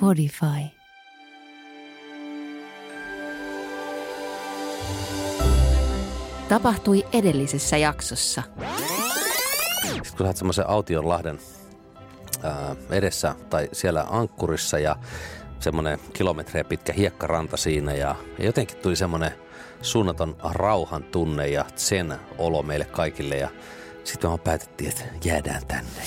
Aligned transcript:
Podify. 0.00 0.46
Tapahtui 6.48 7.06
edellisessä 7.12 7.76
jaksossa. 7.76 8.42
Sitten 9.92 10.16
kun 10.16 10.26
sä 10.26 10.32
semmoisen 10.32 10.68
Autionlahden 10.68 11.38
ää, 12.42 12.76
edessä 12.90 13.34
tai 13.50 13.68
siellä 13.72 14.06
ankkurissa 14.10 14.78
ja 14.78 14.96
semmoinen 15.62 15.98
kilometrejä 16.12 16.64
pitkä 16.64 16.92
hiekkaranta 16.92 17.56
siinä 17.56 17.92
ja, 17.92 18.14
jotenkin 18.38 18.78
tuli 18.78 18.96
semmoinen 18.96 19.30
suunnaton 19.82 20.36
rauhan 20.50 21.04
tunne 21.04 21.48
ja 21.48 21.64
sen 21.76 22.14
olo 22.38 22.62
meille 22.62 22.84
kaikille 22.84 23.36
ja 23.36 23.48
sitten 24.04 24.30
me 24.30 24.38
päätettiin, 24.38 24.90
että 24.90 25.04
jäädään 25.24 25.66
tänne. 25.68 26.02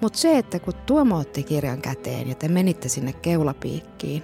Mutta 0.00 0.18
se, 0.18 0.38
että 0.38 0.58
kun 0.58 0.74
Tuomo 0.86 1.18
otti 1.18 1.42
kirjan 1.42 1.82
käteen 1.82 2.28
ja 2.28 2.34
te 2.34 2.48
menitte 2.48 2.88
sinne 2.88 3.12
keulapiikkiin, 3.12 4.22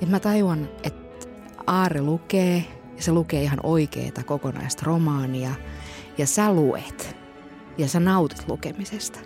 niin 0.00 0.10
mä 0.10 0.20
tajuan, 0.20 0.68
että 0.82 1.28
Aari 1.66 2.00
lukee 2.00 2.64
ja 2.96 3.02
se 3.02 3.12
lukee 3.12 3.42
ihan 3.42 3.60
oikeeta 3.62 4.22
kokonaista 4.22 4.82
romaania 4.86 5.54
ja 6.18 6.26
sä 6.26 6.52
luet 6.52 7.16
ja 7.78 7.88
sä 7.88 8.00
nautit 8.00 8.48
lukemisesta. 8.48 9.18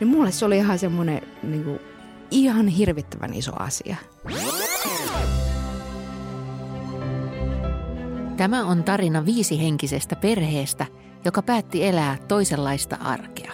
Niin 0.00 0.08
mulle 0.08 0.32
se 0.32 0.44
oli 0.44 0.56
ihan 0.56 0.78
semmoinen 0.78 1.22
niin 1.42 1.80
ihan 2.30 2.68
hirvittävän 2.68 3.34
iso 3.34 3.52
asia. 3.58 3.96
Tämä 8.36 8.64
on 8.64 8.84
tarina 8.84 9.24
viisihenkisestä 9.24 10.16
perheestä, 10.16 10.86
joka 11.24 11.42
päätti 11.42 11.84
elää 11.84 12.18
toisenlaista 12.28 12.96
arkea. 12.96 13.52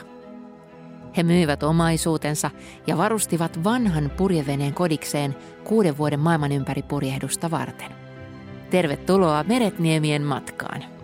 He 1.16 1.22
myivät 1.22 1.62
omaisuutensa 1.62 2.50
ja 2.86 2.96
varustivat 2.96 3.64
vanhan 3.64 4.10
purjeveneen 4.16 4.74
kodikseen 4.74 5.36
kuuden 5.64 5.98
vuoden 5.98 6.20
maailman 6.20 6.52
ympäri 6.52 6.82
purjehdusta 6.82 7.50
varten. 7.50 7.90
Tervetuloa 8.70 9.44
Meretniemien 9.44 10.22
matkaan. 10.22 11.01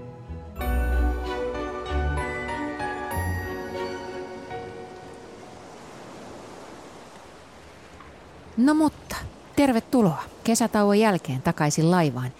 No 8.58 8.74
mutta, 8.74 9.16
tervetuloa 9.56 10.22
kesätauon 10.44 10.98
jälkeen 10.98 11.42
takaisin 11.42 11.90
laivaan. 11.90 12.32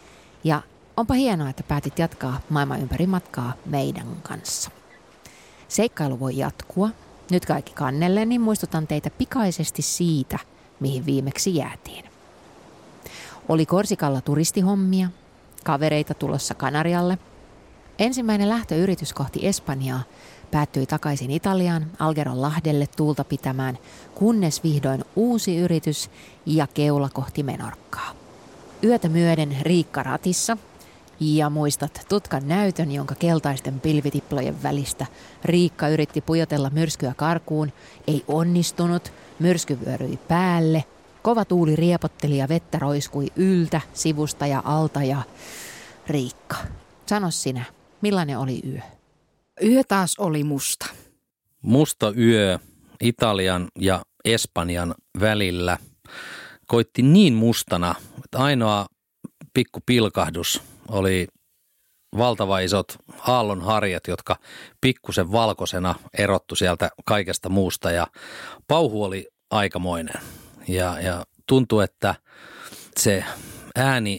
Ja 0.45 0.63
onpa 0.97 1.15
hienoa, 1.15 1.51
että 1.51 1.63
päätit 1.63 1.99
jatkaa 1.99 2.41
maailman 2.51 2.81
ympäri 2.81 3.07
matkaa 3.07 3.53
meidän 3.67 4.07
kanssa. 4.23 4.71
Seikkailu 5.69 6.21
voi 6.21 6.37
jatkua. 6.37 6.91
Nyt 7.31 7.47
kaikki 7.47 7.73
kannelle, 7.73 8.25
niin 8.25 8.41
muistutan 8.41 8.87
teitä 8.87 9.11
pikaisesti 9.11 9.83
siitä, 9.83 10.39
mihin 10.81 11.07
viimeksi 11.07 11.57
jäätiin. 11.57 12.05
Oli 13.49 13.67
Korsikalla 13.67 14.21
turistihommia, 14.21 15.09
kavereita 15.65 16.15
tulossa 16.15 16.55
Kanarialle. 16.55 17.19
Ensimmäinen 17.99 18.49
lähtöyritys 18.49 19.13
kohti 19.13 19.47
Espanjaa 19.47 20.03
päättyi 20.51 20.87
takaisin 20.87 21.31
Italiaan 21.31 21.87
Algeron 21.99 22.43
lahdelle 22.43 22.87
tuulta 22.97 23.25
pitämään, 23.25 23.79
kunnes 24.15 24.63
vihdoin 24.63 25.05
uusi 25.17 25.57
yritys 25.57 26.11
ja 26.47 26.67
keula 26.67 27.09
kohti 27.13 27.43
Menorkkaa. 27.43 28.11
Yötä 28.85 29.09
myöden 29.09 29.57
Riikka 29.63 30.03
ratissa. 30.03 30.57
Ja 31.21 31.51
muistat 31.51 32.07
tutkan 32.09 32.49
näytön, 32.49 32.93
jonka 32.93 33.15
keltaisten 33.15 33.81
pilvitiplojen 33.81 34.63
välistä 34.63 35.07
Riikka 35.45 35.89
yritti 35.89 36.21
pujotella 36.21 36.71
myrskyä 36.71 37.15
karkuun, 37.17 37.73
ei 38.07 38.25
onnistunut, 38.29 39.13
myrsky 39.39 39.79
vyöryi 39.87 40.19
päälle, 40.29 40.85
kova 41.23 41.45
tuuli 41.45 41.77
riepotteli 41.77 42.39
ja 42.39 42.49
vettä 42.49 42.79
roiskui 42.79 43.27
yltä, 43.37 43.81
sivusta 43.93 44.47
ja 44.47 44.63
alta 44.65 45.03
ja 45.03 45.23
Riikka, 46.07 46.57
sano 47.07 47.31
sinä, 47.31 47.65
millainen 48.03 48.39
oli 48.39 48.61
yö? 48.67 48.98
Yö 49.65 49.85
taas 49.89 50.15
oli 50.19 50.45
musta. 50.45 50.87
Musta 51.63 52.13
yö 52.17 52.59
Italian 53.01 53.69
ja 53.79 54.03
Espanjan 54.25 54.95
välillä 55.21 55.79
koitti 56.67 57.03
niin 57.03 57.35
mustana, 57.35 57.95
että 58.25 58.39
ainoa 58.39 58.87
pikku 59.55 59.81
pilkahdus 59.87 60.63
oli 60.89 61.29
valtava 62.19 62.59
isot 62.59 62.97
aallonharjat, 63.29 64.07
jotka 64.07 64.37
pikkusen 64.81 65.33
valkoisena 65.33 65.95
erottu 66.19 66.55
sieltä 66.55 66.91
kaikesta 67.05 67.49
muusta 67.49 67.91
ja 67.91 68.07
pauhu 68.69 69.05
oli 69.05 69.29
aikamoinen. 69.51 70.23
Ja, 70.69 71.01
ja 71.01 71.25
tuntui, 71.47 71.85
että 71.85 72.15
se 72.97 73.25
ääni 73.77 74.19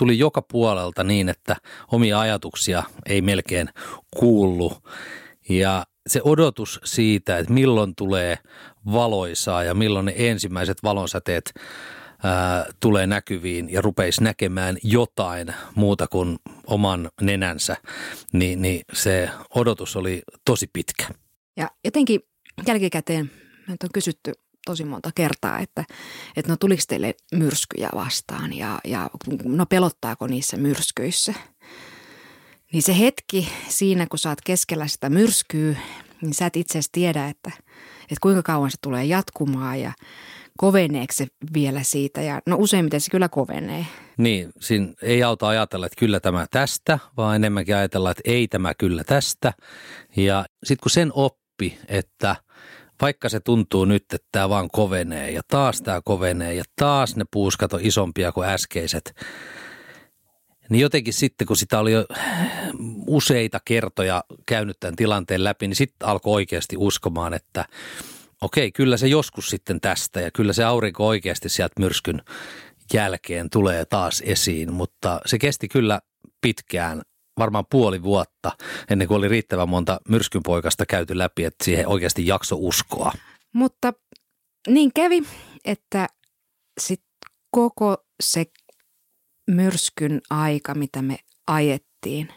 tuli 0.00 0.18
joka 0.18 0.42
puolelta 0.42 1.04
niin, 1.04 1.28
että 1.28 1.56
omia 1.92 2.20
ajatuksia 2.20 2.82
ei 3.06 3.22
melkein 3.22 3.68
kuullu. 4.16 4.72
Ja 5.48 5.86
se 6.06 6.20
odotus 6.24 6.80
siitä, 6.84 7.38
että 7.38 7.52
milloin 7.52 7.94
tulee 7.94 8.38
valoisaa 8.92 9.64
ja 9.64 9.74
milloin 9.74 10.06
ne 10.06 10.14
ensimmäiset 10.16 10.82
valonsäteet 10.82 11.54
ää, 12.24 12.66
tulee 12.80 13.06
näkyviin 13.06 13.72
ja 13.72 13.80
rupeisi 13.80 14.24
näkemään 14.24 14.76
jotain 14.82 15.54
muuta 15.74 16.06
kuin 16.06 16.38
oman 16.66 17.10
nenänsä, 17.20 17.76
niin, 18.32 18.62
niin 18.62 18.80
se 18.92 19.30
odotus 19.54 19.96
oli 19.96 20.22
tosi 20.44 20.66
pitkä. 20.72 21.06
Ja 21.56 21.70
jotenkin 21.84 22.20
jälkikäteen 22.66 23.30
meiltä 23.68 23.86
on 23.86 23.90
kysytty 23.94 24.32
tosi 24.66 24.84
monta 24.84 25.10
kertaa, 25.14 25.58
että, 25.58 25.84
että 26.36 26.52
no 26.52 26.56
tuliko 26.56 26.82
teille 26.88 27.14
myrskyjä 27.34 27.88
vastaan 27.94 28.52
ja, 28.52 28.78
ja 28.84 29.10
no 29.44 29.66
pelottaako 29.66 30.26
niissä 30.26 30.56
myrskyissä. 30.56 31.34
Niin 32.72 32.82
se 32.82 32.98
hetki 32.98 33.48
siinä, 33.68 34.06
kun 34.06 34.18
sä 34.18 34.28
oot 34.28 34.40
keskellä 34.44 34.86
sitä 34.86 35.10
myrskyä, 35.10 35.76
niin 36.22 36.34
sä 36.34 36.46
et 36.46 36.56
itse 36.56 36.72
asiassa 36.72 36.92
tiedä, 36.92 37.28
että, 37.28 37.50
että 38.02 38.16
kuinka 38.20 38.42
kauan 38.42 38.70
se 38.70 38.76
tulee 38.82 39.04
jatkumaan 39.04 39.80
ja 39.80 39.92
koveneeko 40.58 41.12
se 41.12 41.26
vielä 41.54 41.82
siitä. 41.82 42.22
Ja 42.22 42.40
no 42.46 42.56
useimmiten 42.58 43.00
se 43.00 43.10
kyllä 43.10 43.28
kovenee. 43.28 43.86
Niin, 44.16 44.50
siinä 44.60 44.86
ei 45.02 45.22
auta 45.22 45.48
ajatella, 45.48 45.86
että 45.86 46.00
kyllä 46.00 46.20
tämä 46.20 46.46
tästä, 46.50 46.98
vaan 47.16 47.36
enemmänkin 47.36 47.76
ajatella, 47.76 48.10
että 48.10 48.22
ei 48.24 48.48
tämä 48.48 48.74
kyllä 48.74 49.04
tästä. 49.04 49.52
Ja 50.16 50.44
sitten 50.64 50.82
kun 50.82 50.90
sen 50.90 51.10
oppi, 51.14 51.78
että– 51.88 52.36
vaikka 53.00 53.28
se 53.28 53.40
tuntuu 53.40 53.84
nyt, 53.84 54.02
että 54.02 54.28
tämä 54.32 54.48
vaan 54.48 54.70
kovenee 54.72 55.30
ja 55.30 55.42
taas 55.48 55.82
tämä 55.82 56.00
kovenee 56.04 56.54
ja 56.54 56.64
taas 56.76 57.16
ne 57.16 57.24
puuskat 57.30 57.72
on 57.72 57.80
isompia 57.82 58.32
kuin 58.32 58.48
äskeiset, 58.48 59.14
niin 60.70 60.80
jotenkin 60.80 61.14
sitten 61.14 61.46
kun 61.46 61.56
sitä 61.56 61.78
oli 61.78 61.92
jo 61.92 62.06
useita 63.06 63.60
kertoja 63.64 64.24
käynyt 64.46 64.76
tämän 64.80 64.96
tilanteen 64.96 65.44
läpi, 65.44 65.68
niin 65.68 65.76
sitten 65.76 66.08
alkoi 66.08 66.34
oikeasti 66.34 66.76
uskomaan, 66.76 67.34
että 67.34 67.64
okei, 68.40 68.72
kyllä 68.72 68.96
se 68.96 69.08
joskus 69.08 69.48
sitten 69.48 69.80
tästä 69.80 70.20
ja 70.20 70.30
kyllä 70.30 70.52
se 70.52 70.64
aurinko 70.64 71.06
oikeasti 71.06 71.48
sieltä 71.48 71.80
myrskyn 71.80 72.22
jälkeen 72.92 73.50
tulee 73.50 73.84
taas 73.84 74.22
esiin, 74.26 74.72
mutta 74.72 75.20
se 75.26 75.38
kesti 75.38 75.68
kyllä 75.68 76.00
pitkään 76.40 77.02
varmaan 77.40 77.64
puoli 77.70 78.02
vuotta 78.02 78.52
ennen 78.90 79.08
kuin 79.08 79.18
oli 79.18 79.28
riittävän 79.28 79.68
monta 79.68 80.00
myrskynpoikasta 80.08 80.86
käyty 80.86 81.18
läpi, 81.18 81.44
että 81.44 81.64
siihen 81.64 81.88
oikeasti 81.88 82.26
jakso 82.26 82.56
uskoa. 82.58 83.12
Mutta 83.52 83.92
niin 84.68 84.90
kävi, 84.94 85.22
että 85.64 86.06
sitten 86.80 87.10
koko 87.50 87.96
se 88.22 88.46
myrskyn 89.50 90.20
aika, 90.30 90.74
mitä 90.74 91.02
me 91.02 91.18
ajettiin, 91.46 92.28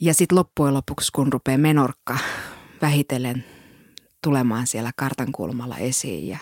ja 0.00 0.14
sitten 0.14 0.38
loppujen 0.38 0.74
lopuksi, 0.74 1.12
kun 1.12 1.32
rupeaa 1.32 1.58
menorkka 1.58 2.18
vähitellen 2.82 3.44
tulemaan 4.22 4.66
siellä 4.66 4.90
kartan 4.96 5.32
kulmalla 5.32 5.76
esiin 5.76 6.28
ja, 6.28 6.38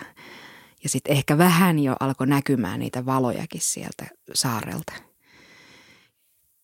ja 0.83 0.89
sitten 0.89 1.17
ehkä 1.17 1.37
vähän 1.37 1.79
jo 1.79 1.95
alkoi 1.99 2.27
näkymään 2.27 2.79
niitä 2.79 3.05
valojakin 3.05 3.61
sieltä 3.61 4.05
saarelta– 4.33 4.93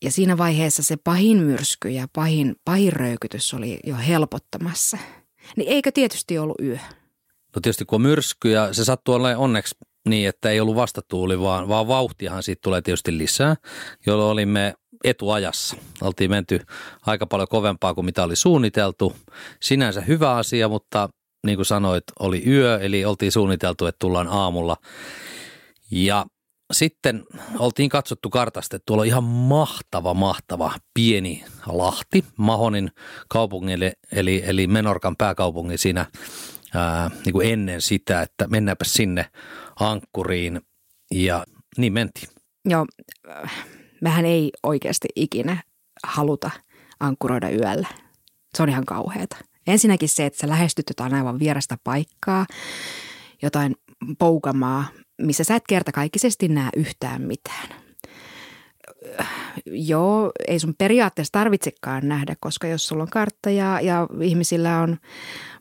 ja 0.04 0.12
siinä 0.12 0.38
vaiheessa 0.38 0.84
se 0.84 0.98
pahin 0.98 1.38
myrsky 1.38 1.90
ja 1.90 2.08
pahin, 2.14 2.56
pahin 2.66 2.94
röykytys 2.94 3.54
oli 3.54 3.80
jo 3.84 3.96
helpottamassa. 3.96 4.98
Niin 5.56 5.70
eikö 5.70 5.92
tietysti 5.92 6.38
ollut 6.38 6.62
yö? 6.62 6.78
No 7.56 7.62
tietysti 7.62 7.86
kun 7.86 7.96
on 7.96 8.02
myrsky 8.02 8.52
ja 8.52 8.74
se 8.74 8.86
sattuu 8.86 9.16
olemaan 9.16 9.38
onneksi 9.38 9.76
niin, 10.10 10.30
että 10.30 10.50
ei 10.50 10.60
ollut 10.60 10.76
vastatuuli, 10.76 11.40
vaan, 11.40 11.68
vaan 11.68 11.88
vauhtiahan 11.88 12.44
siitä 12.44 12.60
tulee 12.64 12.82
tietysti 12.82 13.18
lisää, 13.18 13.56
jolloin 14.06 14.32
olimme 14.32 14.74
etuajassa. 15.04 15.76
Oltiin 16.02 16.30
menty 16.30 16.60
aika 17.06 17.26
paljon 17.26 17.48
kovempaa 17.48 17.94
kuin 17.94 18.06
mitä 18.06 18.24
oli 18.24 18.36
suunniteltu. 18.36 19.16
Sinänsä 19.62 20.02
hyvä 20.02 20.36
asia, 20.36 20.70
mutta 20.70 21.10
niin 21.46 21.56
kuin 21.56 21.66
sanoit, 21.66 22.04
oli 22.20 22.44
yö, 22.48 22.80
eli 22.82 23.06
oltiin 23.06 23.32
suunniteltu, 23.32 23.86
että 23.86 24.00
tullaan 24.00 24.28
aamulla. 24.28 24.78
Ja 25.92 26.26
sitten 26.72 27.24
oltiin 27.60 27.90
katsottu 27.90 28.30
kartasta, 28.30 28.76
että 28.76 28.86
tuolla 28.86 29.02
on 29.02 29.08
ihan 29.08 29.24
mahtava, 29.24 30.14
mahtava 30.14 30.74
pieni 30.94 31.44
Lahti 31.66 32.26
Mahonin 32.38 32.92
kaupungille, 33.30 33.94
eli, 34.12 34.44
eli 34.46 34.68
Menorkan 34.68 35.16
pääkaupungin 35.16 35.78
siinä 35.78 36.06
ää, 36.74 37.12
niin 37.26 37.34
kuin 37.34 37.52
ennen 37.52 37.82
sitä, 37.82 38.22
että 38.22 38.48
mennäänpä 38.48 38.86
sinne 38.86 39.26
ankkuriin 39.80 40.62
ja 41.12 41.46
niin 41.78 41.94
mentiin. 41.94 42.30
Joo, 42.66 42.86
mehän 44.02 44.26
ei 44.26 44.52
oikeasti 44.64 45.08
ikinä 45.16 45.64
haluta 46.04 46.52
ankkuroida 47.00 47.50
yöllä. 47.50 47.88
Se 48.58 48.64
on 48.64 48.70
ihan 48.70 48.86
kauheata. 48.86 49.38
Ensinnäkin 49.68 50.10
se, 50.10 50.26
että 50.26 50.40
sä 50.40 50.50
lähestyt 50.50 50.86
jotain 50.90 51.14
aivan 51.14 51.40
vierasta 51.40 51.78
paikkaa, 51.84 52.46
jotain 53.42 53.76
poukamaa, 54.20 54.86
missä 55.22 55.44
sä 55.44 55.56
et 55.56 55.64
kertakaikkisesti 55.70 56.48
näe 56.48 56.70
yhtään 56.76 57.22
mitään. 57.22 57.70
Joo, 59.66 60.32
ei 60.48 60.60
sun 60.60 60.76
periaatteessa 60.78 61.32
tarvitsekaan 61.32 62.08
nähdä, 62.08 62.36
koska 62.40 62.68
jos 62.68 62.88
sulla 62.88 63.04
on 63.04 63.10
kartta 63.10 63.50
ja, 63.50 63.82
ja 63.82 64.08
ihmisillä 64.22 64.80
on 64.80 64.98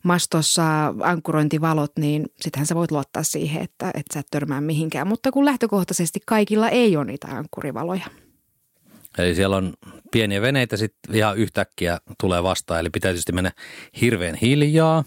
mastossa 0.02 0.94
ankkurointivalot, 1.02 1.92
niin 1.98 2.26
sittenhän 2.40 2.66
sä 2.66 2.74
voit 2.74 2.90
luottaa 2.90 3.22
siihen, 3.22 3.62
että, 3.62 3.86
että 3.86 4.14
sä 4.14 4.20
et 4.20 4.26
törmää 4.30 4.60
mihinkään. 4.60 5.08
Mutta 5.08 5.32
kun 5.32 5.44
lähtökohtaisesti 5.44 6.20
kaikilla 6.26 6.68
ei 6.68 6.96
ole 6.96 7.04
niitä 7.04 7.28
ankkurivaloja. 7.28 8.06
Eli 9.18 9.34
siellä 9.34 9.56
on 9.56 9.74
pieniä 10.12 10.42
veneitä 10.42 10.76
sitten 10.76 11.14
ihan 11.14 11.38
yhtäkkiä 11.38 11.98
tulee 12.20 12.42
vastaan, 12.42 12.80
eli 12.80 12.90
pitää 12.90 13.10
tietysti 13.10 13.32
mennä 13.32 13.52
hirveän 14.00 14.34
hiljaa. 14.34 15.04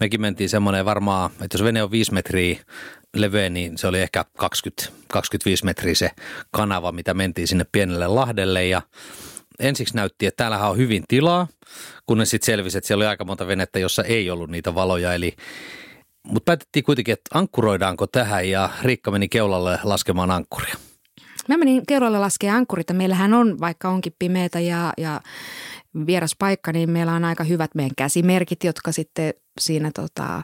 Mekin 0.00 0.20
mentiin 0.20 0.48
semmoinen 0.48 0.84
varmaan, 0.84 1.30
että 1.30 1.58
jos 1.58 1.64
vene 1.64 1.82
on 1.82 1.90
viisi 1.90 2.14
metriä 2.14 2.58
leveä, 3.14 3.50
niin 3.50 3.78
se 3.78 3.86
oli 3.86 4.00
ehkä 4.00 4.24
20, 4.38 4.92
25 5.08 5.64
metriä 5.64 5.94
se 5.94 6.10
kanava, 6.50 6.92
mitä 6.92 7.14
mentiin 7.14 7.48
sinne 7.48 7.64
pienelle 7.72 8.08
lahdelle 8.08 8.66
ja 8.66 8.82
ensiksi 9.58 9.96
näytti, 9.96 10.26
että 10.26 10.36
täällähän 10.36 10.70
on 10.70 10.76
hyvin 10.76 11.04
tilaa, 11.08 11.48
kunnes 12.06 12.30
sitten 12.30 12.46
selvisi, 12.46 12.78
että 12.78 12.88
siellä 12.88 13.02
oli 13.02 13.08
aika 13.08 13.24
monta 13.24 13.46
venettä, 13.46 13.78
jossa 13.78 14.04
ei 14.04 14.30
ollut 14.30 14.50
niitä 14.50 14.74
valoja, 14.74 15.14
eli 15.14 15.36
mutta 16.26 16.44
päätettiin 16.44 16.84
kuitenkin, 16.84 17.12
että 17.12 17.38
ankkuroidaanko 17.38 18.06
tähän 18.06 18.48
ja 18.48 18.70
Riikka 18.82 19.10
meni 19.10 19.28
keulalle 19.28 19.78
laskemaan 19.82 20.30
ankkuria. 20.30 20.74
Mä 21.48 21.56
menin 21.56 21.86
keulalle 21.86 22.18
laskemaan 22.18 22.56
ankkurita. 22.56 22.94
Meillähän 22.94 23.34
on, 23.34 23.60
vaikka 23.60 23.88
onkin 23.88 24.14
pimeätä 24.18 24.60
ja, 24.60 24.92
ja 24.98 25.20
vieras 26.06 26.36
paikka, 26.38 26.72
niin 26.72 26.90
meillä 26.90 27.12
on 27.12 27.24
aika 27.24 27.44
hyvät 27.44 27.70
meidän 27.74 27.94
käsimerkit, 27.96 28.64
jotka 28.64 28.92
sitten 28.92 29.34
siinä 29.60 29.90
tota, 29.94 30.42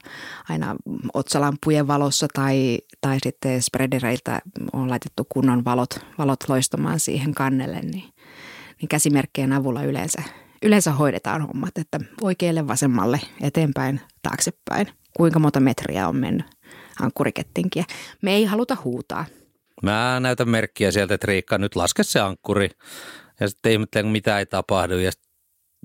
aina 0.48 0.76
otsalampujen 1.14 1.86
valossa 1.86 2.28
tai, 2.34 2.78
tai 3.00 3.18
sitten 3.22 3.62
spreadereiltä 3.62 4.40
on 4.72 4.90
laitettu 4.90 5.26
kunnon 5.28 5.64
valot, 5.64 6.00
valot 6.18 6.48
loistamaan 6.48 7.00
siihen 7.00 7.34
kannelle, 7.34 7.80
niin, 7.80 8.12
niin 8.80 8.88
käsimerkkien 8.88 9.52
avulla 9.52 9.82
yleensä, 9.82 10.22
yleensä 10.62 10.92
hoidetaan 10.92 11.42
hommat, 11.42 11.78
että 11.78 12.00
oikealle, 12.20 12.68
vasemmalle, 12.68 13.20
eteenpäin, 13.40 14.00
taaksepäin. 14.22 14.86
Kuinka 15.16 15.38
monta 15.38 15.60
metriä 15.60 16.08
on 16.08 16.16
mennyt 16.16 16.46
ankkurikettinkiä. 17.00 17.84
Me 18.22 18.32
ei 18.32 18.44
haluta 18.44 18.76
huutaa. 18.84 19.24
Mä 19.82 20.20
näytän 20.20 20.48
merkkiä 20.48 20.90
sieltä, 20.90 21.14
että 21.14 21.26
Riikka, 21.26 21.58
nyt 21.58 21.76
laske 21.76 22.02
se 22.02 22.20
ankkuri. 22.20 22.70
Ja 23.40 23.48
sitten 23.48 23.72
ihmettelen, 23.72 24.12
mitä 24.12 24.38
ei 24.38 24.46
tapahdu. 24.46 24.98
Ja 24.98 25.10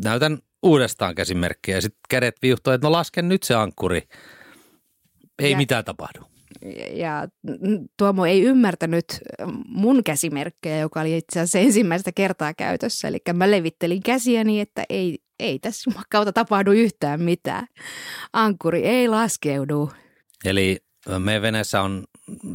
näytän 0.04 0.38
uudestaan 0.64 1.16
käsimerkkiä 1.16 1.76
ja 1.76 1.82
sitten 1.82 2.00
kädet 2.10 2.36
viuhtoo, 2.42 2.74
että 2.74 2.88
no 2.88 2.92
lasken 2.92 3.30
nyt 3.30 3.44
se 3.44 3.56
ankkuri. 3.56 4.02
Ei 5.40 5.52
ja, 5.52 5.58
mitään 5.58 5.86
tapahdu. 5.86 6.20
Ja 6.94 7.28
Tuomo 7.98 8.26
ei 8.26 8.42
ymmärtänyt 8.42 9.06
mun 9.68 10.04
käsimerkkejä, 10.04 10.80
joka 10.80 11.02
oli 11.02 11.18
itse 11.18 11.40
asiassa 11.40 11.60
ensimmäistä 11.60 12.12
kertaa 12.12 12.54
käytössä. 12.54 13.08
Eli 13.08 13.18
mä 13.34 13.52
levittelin 13.52 14.04
käsiäni, 14.04 14.60
että 14.60 14.84
ei, 14.90 15.20
ei 15.40 15.60
tässä 15.60 15.92
kautta 16.10 16.34
tapahdu 16.34 16.72
yhtään 16.72 17.22
mitään. 17.22 17.68
Ankkuri 18.34 18.84
ei 18.84 19.08
laskeudu. 19.08 19.92
Eli 20.46 20.78
meidän 21.20 21.42
veneessä 21.42 21.82
on 21.82 22.04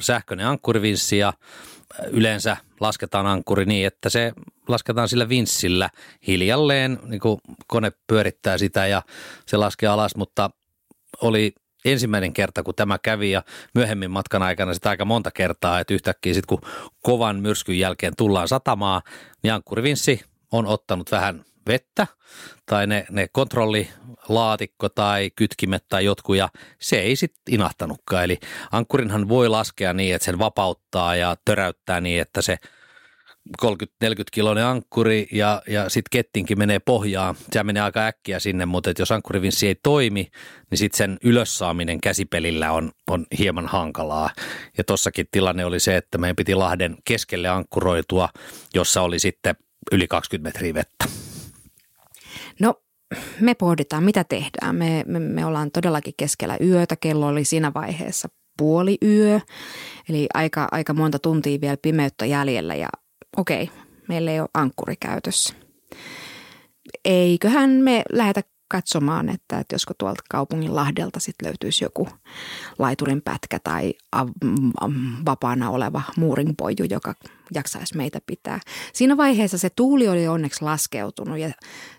sähköinen 0.00 0.46
ankkurivinssi 0.46 1.18
ja 1.18 1.32
yleensä 2.10 2.56
lasketaan 2.80 3.26
ankkuri 3.26 3.64
niin, 3.64 3.86
että 3.86 4.08
se 4.08 4.32
lasketaan 4.68 5.08
sillä 5.08 5.28
vinssillä. 5.28 5.90
Hiljalleen, 6.26 6.98
niin 7.04 7.20
kuin 7.20 7.40
kone 7.66 7.92
pyörittää 8.06 8.58
sitä 8.58 8.86
ja 8.86 9.02
se 9.46 9.56
laskee 9.56 9.88
alas, 9.88 10.16
mutta 10.16 10.50
oli 11.22 11.52
ensimmäinen 11.84 12.32
kerta, 12.32 12.62
kun 12.62 12.74
tämä 12.74 12.98
kävi 12.98 13.30
ja 13.30 13.42
myöhemmin 13.74 14.10
matkan 14.10 14.42
aikana 14.42 14.74
sitä 14.74 14.90
aika 14.90 15.04
monta 15.04 15.30
kertaa, 15.30 15.80
että 15.80 15.94
yhtäkkiä 15.94 16.34
sitten 16.34 16.58
kun 16.58 16.70
kovan 17.02 17.36
myrskyn 17.36 17.78
jälkeen 17.78 18.16
tullaan 18.16 18.48
satamaa, 18.48 19.02
niin 19.42 19.52
ankkurivinssi 19.52 20.20
on 20.52 20.66
ottanut 20.66 21.10
vähän 21.10 21.44
vettä 21.66 22.06
tai 22.66 22.86
ne, 22.86 23.06
ne 23.10 23.28
kontrollilaatikko 23.32 24.88
tai 24.88 25.30
kytkimet 25.36 25.84
tai 25.88 26.04
jotkut 26.04 26.36
ja 26.36 26.48
se 26.80 27.00
ei 27.00 27.16
sitten 27.16 27.54
inahtanutkaan. 27.54 28.24
Eli 28.24 28.38
ankkurinhan 28.72 29.28
voi 29.28 29.48
laskea 29.48 29.92
niin, 29.92 30.14
että 30.14 30.24
sen 30.24 30.38
vapauttaa 30.38 31.16
ja 31.16 31.36
töräyttää 31.44 32.00
niin, 32.00 32.20
että 32.20 32.42
se 32.42 32.56
30-40 33.62 33.66
kiloinen 34.32 34.64
ankkuri 34.64 35.28
ja, 35.32 35.62
ja 35.68 35.88
sitten 35.88 36.10
kettinkin 36.10 36.58
menee 36.58 36.78
pohjaan. 36.78 37.34
Se 37.52 37.62
menee 37.62 37.82
aika 37.82 38.06
äkkiä 38.06 38.38
sinne, 38.38 38.66
mutta 38.66 38.90
jos 38.98 39.12
ankkurivinssi 39.12 39.66
ei 39.66 39.74
toimi, 39.82 40.30
niin 40.70 40.78
sitten 40.78 40.98
sen 40.98 41.18
ylös 41.24 41.58
saaminen 41.58 42.00
käsipelillä 42.00 42.72
on, 42.72 42.92
on 43.10 43.26
hieman 43.38 43.66
hankalaa. 43.66 44.30
Ja 44.78 44.84
tossakin 44.84 45.26
tilanne 45.30 45.64
oli 45.64 45.80
se, 45.80 45.96
että 45.96 46.18
meidän 46.18 46.36
piti 46.36 46.54
Lahden 46.54 46.96
keskelle 47.04 47.48
ankkuroitua, 47.48 48.28
jossa 48.74 49.02
oli 49.02 49.18
sitten 49.18 49.56
yli 49.92 50.08
20 50.08 50.48
metriä 50.48 50.74
vettä. 50.74 51.29
No 52.60 52.74
me 53.40 53.54
pohditaan, 53.54 54.04
mitä 54.04 54.24
tehdään. 54.24 54.76
Me, 54.76 55.04
me, 55.06 55.18
me 55.18 55.46
ollaan 55.46 55.70
todellakin 55.70 56.14
keskellä 56.16 56.56
yötä. 56.60 56.96
Kello 56.96 57.26
oli 57.26 57.44
siinä 57.44 57.72
vaiheessa 57.74 58.28
puoli 58.58 58.98
yö, 59.04 59.40
eli 60.08 60.26
aika, 60.34 60.68
aika 60.70 60.94
monta 60.94 61.18
tuntia 61.18 61.60
vielä 61.60 61.76
pimeyttä 61.76 62.26
jäljellä 62.26 62.74
ja 62.74 62.88
okei, 63.36 63.70
meillä 64.08 64.30
ei 64.30 64.40
ole 64.40 64.48
ankkuri 64.54 64.94
käytössä. 65.00 65.54
Eiköhän 67.04 67.70
me 67.70 68.02
lähetä 68.12 68.42
katsomaan, 68.70 69.28
että, 69.28 69.58
että 69.58 69.74
josko 69.74 69.94
tuolta 69.98 70.22
kaupungin 70.30 70.76
lahdelta 70.76 71.20
sitten 71.20 71.46
löytyisi 71.46 71.84
joku 71.84 72.08
laiturin 72.78 73.22
pätkä 73.22 73.58
tai 73.64 73.94
vapaana 75.24 75.70
oleva 75.70 76.02
muurinpoju, 76.16 76.84
joka 76.90 77.14
jaksaisi 77.54 77.96
meitä 77.96 78.18
pitää. 78.26 78.60
Siinä 78.92 79.16
vaiheessa 79.16 79.58
se 79.58 79.70
tuuli 79.70 80.08
oli 80.08 80.28
onneksi 80.28 80.62
laskeutunut 80.64 81.38
ja 81.38 81.50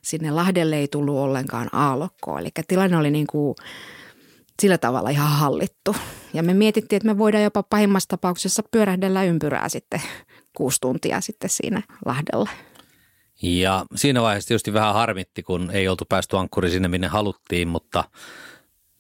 sinne 0.02 0.32
lahdelle 0.32 0.76
ei 0.76 0.88
tullut 0.88 1.18
ollenkaan 1.18 1.70
aallokkoa. 1.72 2.40
Eli 2.40 2.50
tilanne 2.68 2.98
oli 2.98 3.12
niin 3.12 3.28
kuin 3.28 3.56
sillä 4.62 4.78
tavalla 4.78 5.10
ihan 5.10 5.32
hallittu. 5.32 5.96
Ja 6.34 6.44
me 6.44 6.54
mietittiin, 6.54 6.98
että 6.98 7.08
me 7.08 7.18
voidaan 7.18 7.44
jopa 7.44 7.64
pahimmassa 7.64 8.10
tapauksessa 8.10 8.64
pyörähdellä 8.72 9.24
ympyrää 9.24 9.70
sitten 9.70 10.02
kuusi 10.58 10.78
tuntia 10.82 11.22
sitten 11.22 11.50
siinä 11.50 11.82
Lahdella. 12.06 12.50
Ja 13.42 13.86
siinä 13.96 14.22
vaiheessa 14.22 14.48
tietysti 14.48 14.74
vähän 14.74 14.94
harmitti, 14.94 15.44
kun 15.44 15.72
ei 15.72 15.88
oltu 15.88 16.06
päästy 16.10 16.38
ankkuri 16.38 16.70
sinne, 16.70 16.88
minne 16.88 17.08
haluttiin, 17.08 17.68
mutta 17.68 18.04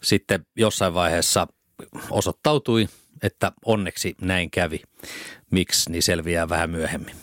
sitten 0.03 0.45
jossain 0.55 0.93
vaiheessa 0.93 1.48
osoittautui, 2.10 2.88
että 3.24 3.51
onneksi 3.65 4.15
näin 4.21 4.51
kävi. 4.51 4.81
Miksi, 5.51 5.91
niin 5.91 6.03
selviää 6.03 6.50
vähän 6.50 6.69
myöhemmin. 6.69 7.15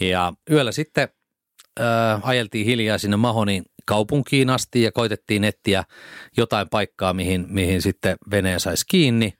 Ja 0.00 0.32
yöllä 0.50 0.72
sitten 0.72 1.08
äh, 1.80 2.20
ajeltiin 2.28 2.66
hiljaa 2.66 2.98
sinne 2.98 3.16
Mahonin 3.16 3.64
kaupunkiin 3.84 4.50
asti 4.50 4.82
ja 4.82 4.92
koitettiin 4.92 5.44
etsiä 5.44 5.84
jotain 6.36 6.68
paikkaa, 6.68 7.12
mihin, 7.12 7.46
mihin 7.48 7.82
sitten 7.82 8.16
veneen 8.30 8.60
saisi 8.60 8.84
kiinni. 8.88 9.34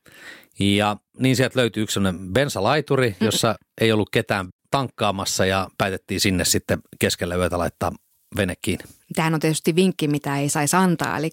Ja 0.59 0.97
niin 1.19 1.37
sieltä 1.37 1.61
löytyi 1.61 1.83
yksi 1.83 2.01
bensalaituri, 2.33 3.17
jossa 3.21 3.55
ei 3.81 3.93
ollut 3.93 4.11
ketään 4.13 4.49
tankkaamassa 4.75 5.47
ja 5.47 5.69
päätettiin 5.79 6.21
sinne 6.21 6.45
sitten 6.45 6.79
keskellä 6.99 7.37
yötä 7.37 7.59
laittaa 7.59 7.93
vene 8.37 8.55
kiinni. 8.63 8.85
Tämähän 9.15 9.35
on 9.35 9.41
tietysti 9.41 9.75
vinkki, 9.75 10.09
mitä 10.09 10.39
ei 10.39 10.49
saisi 10.49 10.77
antaa, 10.77 11.19
eli 11.19 11.31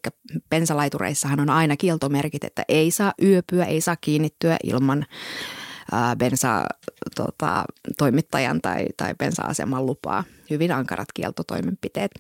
bensalaitureissahan 0.50 1.40
on 1.40 1.50
aina 1.50 1.78
kieltomerkit, 1.78 2.44
että 2.44 2.64
ei 2.68 2.92
saa 2.92 3.14
yöpyä, 3.24 3.66
ei 3.66 3.82
saa 3.82 3.96
kiinnittyä 4.02 4.58
ilman 4.64 5.06
bensa-toimittajan 6.18 8.62
tota, 8.62 8.70
tai, 8.70 8.86
tai 8.98 9.14
bensa-aseman 9.20 9.86
lupaa. 9.86 10.24
Hyvin 10.50 10.72
ankarat 10.72 11.08
kieltotoimenpiteet. 11.14 12.12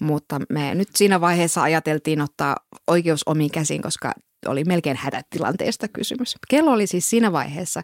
Mutta 0.00 0.40
me 0.48 0.74
nyt 0.74 0.88
siinä 0.96 1.20
vaiheessa 1.20 1.62
ajateltiin 1.62 2.20
ottaa 2.20 2.56
oikeus 2.86 3.22
omiin 3.26 3.50
käsiin, 3.50 3.82
koska 3.82 4.12
oli 4.46 4.64
melkein 4.64 4.96
hätätilanteesta 4.96 5.88
kysymys. 5.88 6.36
Kello 6.48 6.72
oli 6.72 6.86
siis 6.86 7.10
siinä 7.10 7.32
vaiheessa 7.32 7.82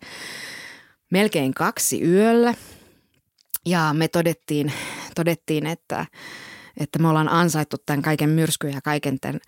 melkein 1.15 1.55
kaksi 1.55 2.03
yöllä 2.03 2.55
ja 3.67 3.91
me 3.93 4.09
todettiin, 4.09 4.73
todettiin 5.15 5.67
että, 5.67 6.07
että 6.81 6.99
me 6.99 7.09
ollaan 7.09 7.29
ansaittu 7.29 7.77
tämän 7.87 8.03
kaiken 8.03 8.31
myrskyn 8.31 8.73
ja 8.73 8.81
kaiken 8.81 9.21
tämän 9.21 9.41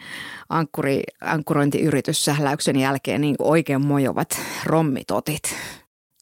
ankkuri, 0.49 1.03
ankkurointiyrityssähläyksen 1.21 2.77
jälkeen 2.77 3.21
niin 3.21 3.37
oikein 3.39 3.87
mojovat 3.87 4.41
rommitotit. 4.65 5.43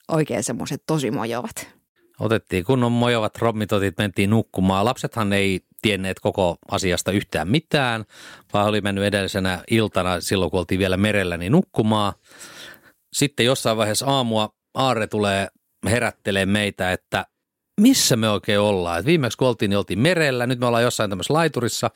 oikein 0.08 0.42
semmoiset 0.42 0.82
tosi 0.86 1.10
mojovat. 1.10 1.68
Otettiin 2.20 2.64
kunnon 2.64 2.92
mojovat 2.92 3.38
rommitotit, 3.38 3.98
mentiin 3.98 4.30
nukkumaan. 4.30 4.84
Lapsethan 4.84 5.32
ei 5.32 5.60
tienneet 5.82 6.20
koko 6.20 6.56
asiasta 6.70 7.12
yhtään 7.12 7.48
mitään, 7.48 8.04
vaan 8.52 8.66
oli 8.66 8.80
mennyt 8.80 9.04
edellisenä 9.04 9.64
iltana 9.70 10.20
silloin, 10.20 10.50
kun 10.50 10.60
oltiin 10.60 10.78
vielä 10.78 10.96
merellä, 10.96 11.36
niin 11.36 11.52
nukkumaan. 11.52 12.12
Sitten 13.12 13.46
jossain 13.46 13.76
vaiheessa 13.76 14.06
aamua 14.06 14.54
Aarre 14.74 15.06
tulee 15.06 15.48
herättelee 15.90 16.46
meitä, 16.46 16.92
että 16.92 17.26
missä 17.80 18.16
me 18.16 18.28
oikein 18.28 18.60
ollaan. 18.60 19.00
Et 19.00 19.06
viimeksi 19.06 19.38
kun 19.38 19.48
oltiin, 19.48 19.68
niin 19.68 19.78
oltiin 19.78 19.98
merellä, 19.98 20.46
nyt 20.46 20.58
me 20.58 20.66
ollaan 20.66 20.82
jossain 20.82 21.10
tämmöisessä 21.10 21.34
laiturissa. 21.34 21.90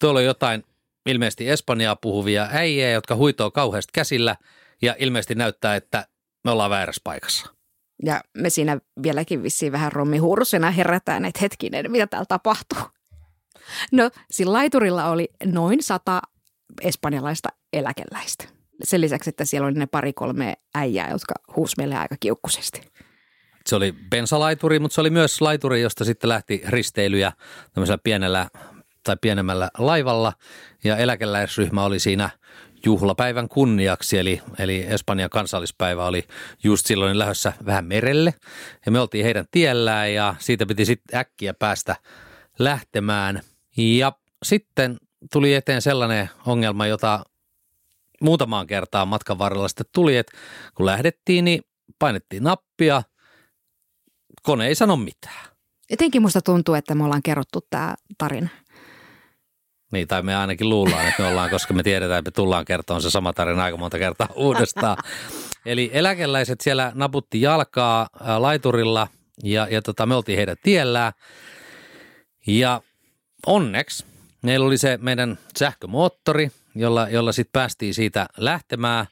Tuolla 0.00 0.20
on 0.20 0.24
jotain 0.24 0.64
ilmeisesti 1.06 1.50
Espanjaa 1.50 1.96
puhuvia 1.96 2.48
äijää, 2.50 2.90
jotka 2.90 3.16
huitoo 3.16 3.50
kauheasti 3.50 3.90
käsillä 3.94 4.36
ja 4.82 4.94
ilmeisesti 4.98 5.34
näyttää, 5.34 5.76
että 5.76 6.06
me 6.44 6.50
ollaan 6.50 6.70
väärässä 6.70 7.00
paikassa. 7.04 7.54
Ja 8.02 8.20
me 8.38 8.50
siinä 8.50 8.78
vieläkin 9.02 9.42
vissiin 9.42 9.72
vähän 9.72 9.92
rommihuurusena 9.92 10.70
herätään, 10.70 11.24
että 11.24 11.40
hetkinen, 11.40 11.90
mitä 11.90 12.06
täällä 12.06 12.26
tapahtuu. 12.26 12.78
No, 13.92 14.10
sillä 14.30 14.52
laiturilla 14.52 15.10
oli 15.10 15.28
noin 15.44 15.82
sata 15.82 16.22
espanjalaista 16.82 17.48
eläkeläistä. 17.72 18.53
Sen 18.82 19.00
lisäksi, 19.00 19.30
että 19.30 19.44
siellä 19.44 19.66
oli 19.66 19.74
ne 19.74 19.86
pari-kolme 19.86 20.54
äijää, 20.74 21.10
jotka 21.10 21.34
huusi 21.56 21.74
meille 21.78 21.96
aika 21.96 22.16
kiukkusesti. 22.20 22.80
Se 23.66 23.76
oli 23.76 23.94
bensalaituri, 24.10 24.78
mutta 24.78 24.94
se 24.94 25.00
oli 25.00 25.10
myös 25.10 25.40
laituri, 25.40 25.82
josta 25.82 26.04
sitten 26.04 26.28
lähti 26.28 26.62
risteilyjä 26.66 27.32
tämmöisellä 27.72 27.98
pienellä 28.04 28.48
tai 29.04 29.16
pienemmällä 29.20 29.70
laivalla. 29.78 30.32
Ja 30.84 30.96
eläkeläisryhmä 30.96 31.84
oli 31.84 31.98
siinä 31.98 32.30
juhlapäivän 32.84 33.48
kunniaksi, 33.48 34.18
eli, 34.18 34.42
eli 34.58 34.86
Espanjan 34.88 35.30
kansallispäivä 35.30 36.06
oli 36.06 36.24
just 36.64 36.86
silloin 36.86 37.18
lähdössä 37.18 37.52
vähän 37.66 37.84
merelle. 37.84 38.34
Ja 38.86 38.92
me 38.92 39.00
oltiin 39.00 39.24
heidän 39.24 39.44
tiellään 39.50 40.14
ja 40.14 40.34
siitä 40.38 40.66
piti 40.66 40.84
sitten 40.84 41.18
äkkiä 41.18 41.54
päästä 41.54 41.96
lähtemään. 42.58 43.40
Ja 43.76 44.12
sitten 44.44 44.96
tuli 45.32 45.54
eteen 45.54 45.82
sellainen 45.82 46.30
ongelma, 46.46 46.86
jota 46.86 47.24
muutamaan 48.24 48.66
kertaan 48.66 49.08
matkan 49.08 49.38
varrella 49.38 49.68
sitten 49.68 49.86
tuli, 49.92 50.16
että 50.16 50.36
kun 50.74 50.86
lähdettiin, 50.86 51.44
niin 51.44 51.62
painettiin 51.98 52.42
nappia, 52.42 53.02
kone 54.42 54.66
ei 54.66 54.74
sano 54.74 54.96
mitään. 54.96 55.46
Etenkin 55.90 56.22
musta 56.22 56.42
tuntuu, 56.42 56.74
että 56.74 56.94
me 56.94 57.04
ollaan 57.04 57.22
kerrottu 57.22 57.66
tämä 57.70 57.94
tarina. 58.18 58.48
Niin, 59.92 60.08
tai 60.08 60.22
me 60.22 60.36
ainakin 60.36 60.68
luullaan, 60.68 61.08
että 61.08 61.22
me 61.22 61.28
ollaan, 61.28 61.50
koska 61.50 61.74
me 61.74 61.82
tiedetään, 61.82 62.18
että 62.18 62.28
me 62.28 62.32
tullaan 62.32 62.64
kertomaan 62.64 63.02
se 63.02 63.10
sama 63.10 63.32
tarina 63.32 63.64
aika 63.64 63.76
monta 63.76 63.98
kertaa 63.98 64.28
uudestaan. 64.46 64.96
Eli 65.66 65.90
eläkeläiset 65.92 66.60
siellä 66.60 66.92
naputti 66.94 67.40
jalkaa 67.40 68.08
laiturilla 68.38 69.08
ja, 69.42 69.68
ja 69.70 69.82
tota, 69.82 70.06
me 70.06 70.14
oltiin 70.14 70.36
heidän 70.36 70.56
tiellään. 70.62 71.12
Ja 72.46 72.80
onneksi 73.46 74.04
meillä 74.42 74.66
oli 74.66 74.78
se 74.78 74.98
meidän 75.02 75.38
sähkömoottori, 75.58 76.50
jolla, 76.74 77.08
jolla 77.08 77.32
sitten 77.32 77.52
päästiin 77.52 77.94
siitä 77.94 78.26
lähtemään. 78.36 79.06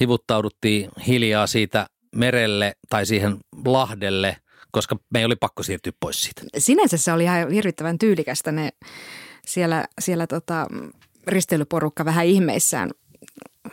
Hivuttauduttiin 0.00 0.90
hiljaa 1.06 1.46
siitä 1.46 1.86
merelle 2.16 2.76
tai 2.88 3.06
siihen 3.06 3.36
lahdelle, 3.64 4.36
koska 4.70 4.96
me 5.10 5.18
ei 5.18 5.24
oli 5.24 5.36
pakko 5.36 5.62
siirtyä 5.62 5.92
pois 6.00 6.22
siitä. 6.22 6.42
Sinänsä 6.58 6.96
se 6.96 7.12
oli 7.12 7.24
ihan 7.24 7.50
hirvittävän 7.50 7.98
tyylikästä. 7.98 8.52
Ne 8.52 8.70
siellä, 9.46 9.84
siellä 10.00 10.26
tota, 10.26 10.66
risteilyporukka 11.26 12.04
vähän 12.04 12.26
ihmeissään 12.26 12.90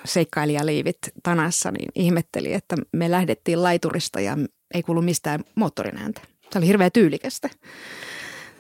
seikkailijaliivit 0.06 0.98
Tanassa, 1.24 1.72
niin 1.72 1.90
ihmetteli, 1.96 2.54
että 2.54 2.76
me 2.94 3.12
lähdettiin 3.12 3.64
laiturista 3.64 4.20
ja 4.20 4.38
ei 4.74 4.84
kuulu 4.84 5.02
mistään 5.02 5.44
moottorin 5.56 5.98
ääntä. 5.98 6.22
Se 6.52 6.58
oli 6.58 6.68
hirveän 6.68 6.92
tyylikästä. 6.92 7.50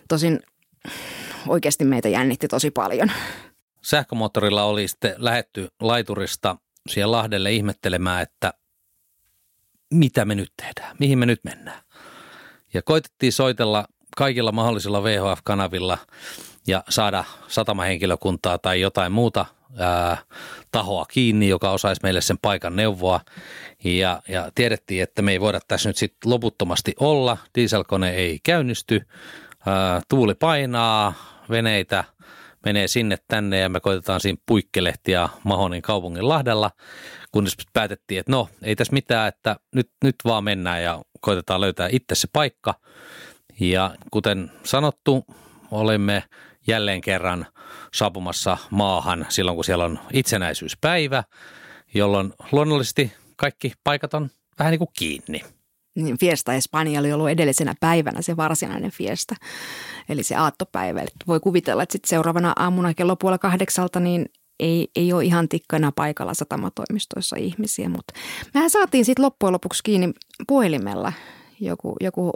Tosin 0.07 0.39
oikeasti 1.47 1.85
meitä 1.85 2.09
jännitti 2.09 2.47
tosi 2.47 2.71
paljon. 2.71 3.11
Sähkömoottorilla 3.81 4.63
oli 4.63 4.87
sitten 4.87 5.15
lähetty 5.17 5.67
laiturista 5.79 6.55
siellä 6.89 7.17
Lahdelle 7.17 7.51
ihmettelemään, 7.51 8.21
että 8.21 8.53
mitä 9.93 10.25
me 10.25 10.35
nyt 10.35 10.53
tehdään, 10.57 10.95
mihin 10.99 11.19
me 11.19 11.25
nyt 11.25 11.43
mennään. 11.43 11.81
Ja 12.73 12.81
koitettiin 12.81 13.33
soitella 13.33 13.85
kaikilla 14.17 14.51
mahdollisilla 14.51 15.03
VHF-kanavilla 15.03 15.97
ja 16.67 16.83
saada 16.89 17.23
satamahenkilökuntaa 17.47 18.57
tai 18.57 18.81
jotain 18.81 19.11
muuta 19.11 19.45
ää, 19.77 20.17
tahoa 20.71 21.05
kiinni, 21.05 21.47
joka 21.47 21.71
osaisi 21.71 22.01
meille 22.03 22.21
sen 22.21 22.37
paikan 22.41 22.75
neuvoa. 22.75 23.21
Ja, 23.83 24.21
ja 24.27 24.51
tiedettiin, 24.55 25.03
että 25.03 25.21
me 25.21 25.31
ei 25.31 25.41
voida 25.41 25.59
tässä 25.67 25.89
nyt 25.89 25.97
sitten 25.97 26.31
loputtomasti 26.31 26.93
olla. 26.99 27.37
Dieselkone 27.55 28.09
ei 28.09 28.39
käynnisty, 28.43 29.01
ää, 29.65 30.01
tuuli 30.09 30.35
painaa, 30.35 31.13
veneitä 31.49 32.03
menee 32.65 32.87
sinne 32.87 33.17
tänne 33.27 33.59
ja 33.59 33.69
me 33.69 33.79
koitetaan 33.79 34.19
siinä 34.19 34.41
puikkelehtiä 34.45 35.29
Mahonin 35.43 35.81
kaupungin 35.81 36.29
Lahdella, 36.29 36.71
kunnes 37.31 37.55
päätettiin, 37.73 38.19
että 38.19 38.31
no 38.31 38.49
ei 38.63 38.75
tässä 38.75 38.93
mitään, 38.93 39.27
että 39.27 39.55
nyt, 39.75 39.91
nyt 40.03 40.15
vaan 40.25 40.43
mennään 40.43 40.83
ja 40.83 41.01
koitetaan 41.21 41.61
löytää 41.61 41.89
itse 41.91 42.15
se 42.15 42.27
paikka. 42.33 42.73
Ja 43.59 43.95
kuten 44.11 44.51
sanottu, 44.63 45.25
olemme 45.71 46.23
jälleen 46.67 47.01
kerran 47.01 47.45
saapumassa 47.93 48.57
maahan 48.69 49.25
silloin, 49.29 49.55
kun 49.55 49.65
siellä 49.65 49.85
on 49.85 49.99
itsenäisyyspäivä, 50.13 51.23
jolloin 51.93 52.33
luonnollisesti 52.51 53.13
kaikki 53.35 53.73
paikat 53.83 54.13
on 54.13 54.29
vähän 54.59 54.71
niin 54.71 54.79
kuin 54.79 54.89
kiinni. 54.99 55.41
Niin 55.95 56.17
Fiesta 56.17 56.53
Espanja 56.53 56.99
oli 56.99 57.13
ollut 57.13 57.29
edellisenä 57.29 57.73
päivänä 57.79 58.21
se 58.21 58.37
varsinainen 58.37 58.91
fiesta, 58.91 59.35
eli 60.09 60.23
se 60.23 60.35
aattopäivä. 60.35 61.01
Eli 61.01 61.09
voi 61.27 61.39
kuvitella, 61.39 61.83
että 61.83 61.93
sitten 61.93 62.09
seuraavana 62.09 62.53
aamuna 62.55 62.93
kello 62.93 63.15
puolella 63.15 63.37
kahdeksalta 63.37 63.99
niin 63.99 64.25
ei, 64.59 64.87
ei 64.95 65.13
ole 65.13 65.25
ihan 65.25 65.49
tikkana 65.49 65.91
paikalla 65.95 66.33
satamatoimistoissa 66.33 67.35
ihmisiä, 67.39 67.89
mutta 67.89 68.13
mehän 68.53 68.69
saatiin 68.69 69.05
sitten 69.05 69.25
loppujen 69.25 69.53
lopuksi 69.53 69.83
kiinni 69.83 70.13
puhelimella 70.47 71.13
joku, 71.59 71.95
joku 72.01 72.31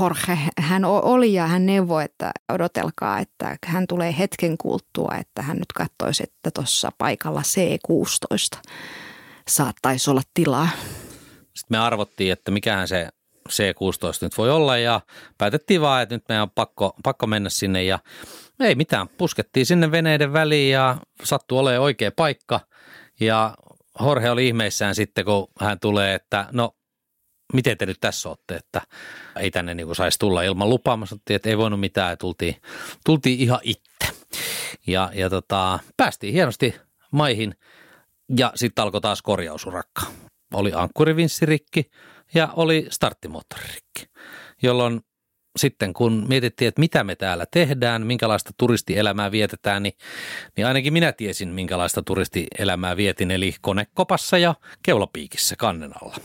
Jorge, 0.00 0.38
hän 0.58 0.84
oli 0.84 1.32
ja 1.32 1.46
hän 1.46 1.66
neuvoi, 1.66 2.04
että 2.04 2.30
odotelkaa, 2.48 3.18
että 3.18 3.56
hän 3.66 3.86
tulee 3.86 4.14
hetken 4.18 4.58
kuluttua, 4.58 5.14
että 5.20 5.42
hän 5.42 5.56
nyt 5.56 5.72
katsoisi, 5.74 6.22
että 6.22 6.50
tuossa 6.50 6.92
paikalla 6.98 7.42
C16 7.42 8.70
saattaisi 9.48 10.10
olla 10.10 10.22
tilaa. 10.34 10.68
Sitten 11.58 11.78
me 11.78 11.78
arvottiin, 11.78 12.32
että 12.32 12.50
mikähän 12.50 12.88
se 12.88 13.08
C16 13.48 13.52
nyt 14.22 14.38
voi 14.38 14.50
olla 14.50 14.78
ja 14.78 15.00
päätettiin 15.38 15.80
vaan, 15.80 16.02
että 16.02 16.14
nyt 16.14 16.24
meidän 16.28 16.42
on 16.42 16.50
pakko, 16.50 16.94
pakko 17.02 17.26
mennä 17.26 17.50
sinne 17.50 17.84
ja 17.84 17.98
ei 18.60 18.74
mitään, 18.74 19.08
puskettiin 19.08 19.66
sinne 19.66 19.90
veneiden 19.90 20.32
väliin 20.32 20.72
ja 20.72 20.96
sattui 21.24 21.58
olemaan 21.58 21.82
oikea 21.82 22.10
paikka 22.16 22.60
ja 23.20 23.54
Jorge 24.00 24.30
oli 24.30 24.46
ihmeissään 24.46 24.94
sitten, 24.94 25.24
kun 25.24 25.48
hän 25.60 25.80
tulee, 25.80 26.14
että 26.14 26.46
no 26.52 26.76
miten 27.52 27.78
te 27.78 27.86
nyt 27.86 28.00
tässä 28.00 28.28
olette, 28.28 28.56
että 28.56 28.82
ei 29.36 29.50
tänne 29.50 29.74
niin 29.74 29.94
saisi 29.94 30.18
tulla 30.18 30.42
ilman 30.42 30.68
lupaa. 30.68 30.96
Mä 30.96 31.06
sanottiin, 31.06 31.36
että 31.36 31.48
ei 31.48 31.58
voinut 31.58 31.80
mitään 31.80 32.10
ja 32.10 32.16
tultiin, 32.16 32.56
tultiin 33.04 33.40
ihan 33.40 33.60
itse. 33.62 34.08
Ja, 34.86 35.10
ja 35.14 35.30
tota, 35.30 35.78
päästiin 35.96 36.32
hienosti 36.32 36.74
maihin 37.10 37.54
ja 38.38 38.52
sitten 38.54 38.82
alkoi 38.82 39.00
taas 39.00 39.22
korjausurakka. 39.22 40.02
Oli 40.54 40.72
ankkurivinssirikki 40.74 41.90
ja 42.34 42.48
oli 42.56 42.86
starttimoottoririkki, 42.90 44.06
jolloin 44.62 45.00
sitten 45.56 45.92
kun 45.92 46.26
mietittiin, 46.28 46.68
että 46.68 46.80
mitä 46.80 47.04
me 47.04 47.16
täällä 47.16 47.46
tehdään, 47.50 48.06
minkälaista 48.06 48.50
turistielämää 48.58 49.30
vietetään, 49.30 49.82
niin, 49.82 49.92
niin 50.56 50.66
ainakin 50.66 50.92
minä 50.92 51.12
tiesin, 51.12 51.48
minkälaista 51.48 52.02
turistielämää 52.02 52.96
vietin, 52.96 53.30
eli 53.30 53.54
konekopassa 53.60 54.38
ja 54.38 54.54
keulapiikissä 54.82 55.56
kannen 55.56 55.92
alla. 56.02 56.16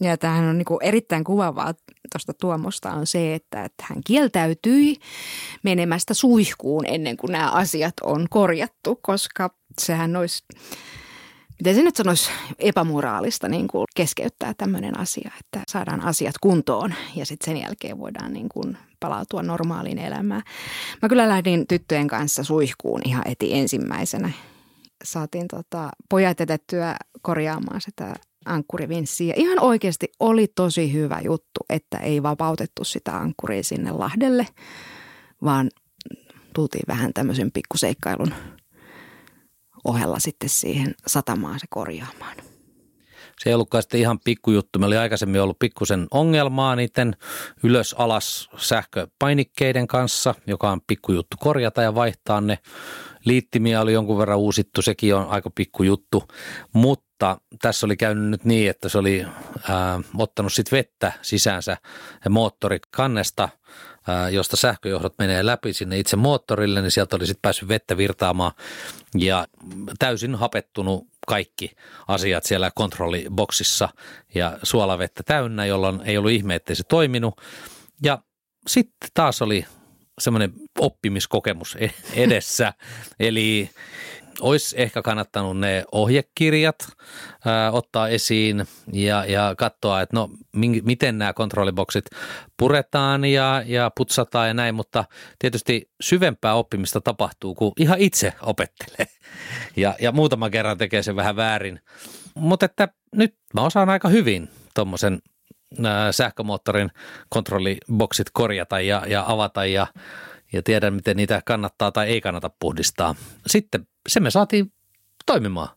Ja 0.00 0.16
tämähän 0.16 0.48
on 0.48 0.58
niin 0.58 0.82
erittäin 0.82 1.24
kuvaavaa 1.24 1.74
tuosta 2.12 2.32
Tuomosta 2.34 2.90
on 2.90 3.06
se, 3.06 3.34
että, 3.34 3.64
että 3.64 3.84
hän 3.88 4.00
kieltäytyi 4.06 4.96
menemästä 5.62 6.14
suihkuun 6.14 6.86
ennen 6.86 7.16
kuin 7.16 7.32
nämä 7.32 7.50
asiat 7.50 7.94
on 8.02 8.26
korjattu, 8.30 8.98
koska 9.02 9.50
sehän 9.80 10.16
olisi, 10.16 10.44
miten 11.58 11.74
se 11.74 11.82
nyt 11.82 11.96
sanoisi, 11.96 12.30
epämoraalista 12.58 13.48
niin 13.48 13.68
kuin 13.68 13.86
keskeyttää 13.96 14.54
tämmöinen 14.54 14.98
asia, 14.98 15.30
että 15.40 15.62
saadaan 15.68 16.00
asiat 16.00 16.34
kuntoon 16.40 16.94
ja 17.16 17.26
sitten 17.26 17.54
sen 17.54 17.62
jälkeen 17.62 17.98
voidaan 17.98 18.32
niin 18.32 18.48
kuin 18.48 18.78
palautua 19.00 19.42
normaaliin 19.42 19.98
elämään. 19.98 20.42
Mä 21.02 21.08
kyllä 21.08 21.28
lähdin 21.28 21.66
tyttöjen 21.66 22.08
kanssa 22.08 22.44
suihkuun 22.44 23.00
ihan 23.04 23.22
eti 23.26 23.54
ensimmäisenä. 23.54 24.30
Saatiin 25.04 25.48
tota, 25.48 25.90
pojat 26.08 26.40
jätettyä 26.40 26.96
korjaamaan 27.22 27.80
sitä 27.80 28.14
ankkurivinssiä. 28.44 29.34
Ihan 29.36 29.60
oikeasti 29.60 30.12
oli 30.20 30.46
tosi 30.54 30.92
hyvä 30.92 31.20
juttu, 31.24 31.60
että 31.70 31.98
ei 31.98 32.22
vapautettu 32.22 32.84
sitä 32.84 33.16
ankkuria 33.16 33.62
sinne 33.62 33.90
Lahdelle, 33.90 34.46
vaan 35.44 35.70
tultiin 36.54 36.84
vähän 36.88 37.12
tämmöisen 37.14 37.52
pikkuseikkailun 37.52 38.34
ohella 39.84 40.18
sitten 40.18 40.48
siihen 40.48 40.94
satamaan 41.06 41.60
se 41.60 41.66
korjaamaan. 41.70 42.36
Se 43.38 43.50
ei 43.50 43.54
ollutkaan 43.54 43.82
sitten 43.82 44.00
ihan 44.00 44.20
pikkujuttu. 44.24 44.78
Meillä 44.78 44.92
oli 44.92 44.96
aikaisemmin 44.96 45.40
ollut 45.40 45.58
pikkusen 45.58 46.06
ongelmaa 46.10 46.76
niiden 46.76 47.16
ylös-alas 47.62 48.50
sähköpainikkeiden 48.56 49.86
kanssa, 49.86 50.34
joka 50.46 50.70
on 50.70 50.80
pikkujuttu 50.86 51.36
korjata 51.40 51.82
ja 51.82 51.94
vaihtaa 51.94 52.40
ne. 52.40 52.58
Liittimiä 53.24 53.80
oli 53.80 53.92
jonkun 53.92 54.18
verran 54.18 54.38
uusittu, 54.38 54.82
sekin 54.82 55.14
on 55.14 55.28
aika 55.28 55.50
pikkujuttu, 55.50 56.24
mutta 56.72 57.38
tässä 57.62 57.86
oli 57.86 57.96
käynyt 57.96 58.30
nyt 58.30 58.44
niin, 58.44 58.70
että 58.70 58.88
se 58.88 58.98
oli 58.98 59.26
ää, 59.68 60.00
ottanut 60.18 60.52
sitten 60.52 60.76
vettä 60.76 61.12
sisäänsä 61.22 61.76
ja 62.24 62.30
moottorikannesta, 62.30 63.48
josta 64.30 64.56
sähköjohdot 64.56 65.14
menee 65.18 65.46
läpi 65.46 65.72
sinne 65.72 65.98
itse 65.98 66.16
moottorille, 66.16 66.82
niin 66.82 66.90
sieltä 66.90 67.16
oli 67.16 67.26
sitten 67.26 67.42
päässyt 67.42 67.68
vettä 67.68 67.96
virtaamaan 67.96 68.52
ja 69.14 69.46
täysin 69.98 70.34
hapettunut 70.34 71.06
kaikki 71.26 71.70
asiat 72.08 72.44
siellä 72.44 72.70
kontrolliboksissa 72.74 73.88
ja 74.34 74.58
suolavettä 74.62 75.22
täynnä, 75.22 75.66
jolloin 75.66 76.00
ei 76.04 76.18
ollut 76.18 76.30
ihme, 76.30 76.54
ettei 76.54 76.76
se 76.76 76.84
toiminut. 76.84 77.40
Ja 78.02 78.18
sitten 78.66 79.10
taas 79.14 79.42
oli 79.42 79.64
semmoinen 80.20 80.52
oppimiskokemus 80.78 81.76
e- 81.80 81.94
edessä. 82.14 82.72
Eli 83.20 83.70
olisi 84.40 84.76
ehkä 84.78 85.02
kannattanut 85.02 85.58
ne 85.58 85.84
ohjekirjat 85.92 86.76
ää, 87.44 87.72
ottaa 87.72 88.08
esiin 88.08 88.64
ja, 88.92 89.24
ja 89.24 89.54
katsoa, 89.58 90.00
että 90.00 90.16
no 90.16 90.30
min, 90.52 90.80
miten 90.84 91.18
nämä 91.18 91.32
kontrolliboksit 91.32 92.04
puretaan 92.56 93.24
ja, 93.24 93.62
ja 93.66 93.90
putsataan 93.96 94.48
ja 94.48 94.54
näin, 94.54 94.74
mutta 94.74 95.04
tietysti 95.38 95.90
syvempää 96.00 96.54
oppimista 96.54 97.00
tapahtuu, 97.00 97.54
kun 97.54 97.72
ihan 97.78 97.98
itse 97.98 98.32
opettelee 98.42 99.06
ja, 99.76 99.94
ja 100.00 100.12
muutaman 100.12 100.50
kerran 100.50 100.78
tekee 100.78 101.02
sen 101.02 101.16
vähän 101.16 101.36
väärin. 101.36 101.80
Mutta 102.34 102.66
että 102.66 102.88
nyt 103.16 103.36
mä 103.54 103.60
osaan 103.60 103.90
aika 103.90 104.08
hyvin 104.08 104.48
tuommoisen 104.74 105.18
sähkömoottorin 106.10 106.90
kontrolliboksit 107.28 108.26
korjata 108.32 108.80
ja, 108.80 109.02
ja 109.06 109.24
avata 109.26 109.66
ja, 109.66 109.86
ja 110.52 110.62
tiedän, 110.62 110.94
miten 110.94 111.16
niitä 111.16 111.42
kannattaa 111.44 111.92
tai 111.92 112.08
ei 112.08 112.20
kannata 112.20 112.50
puhdistaa. 112.60 113.14
Sitten 113.46 113.86
se 114.08 114.20
me 114.20 114.30
saatiin 114.30 114.72
toimimaan. 115.26 115.68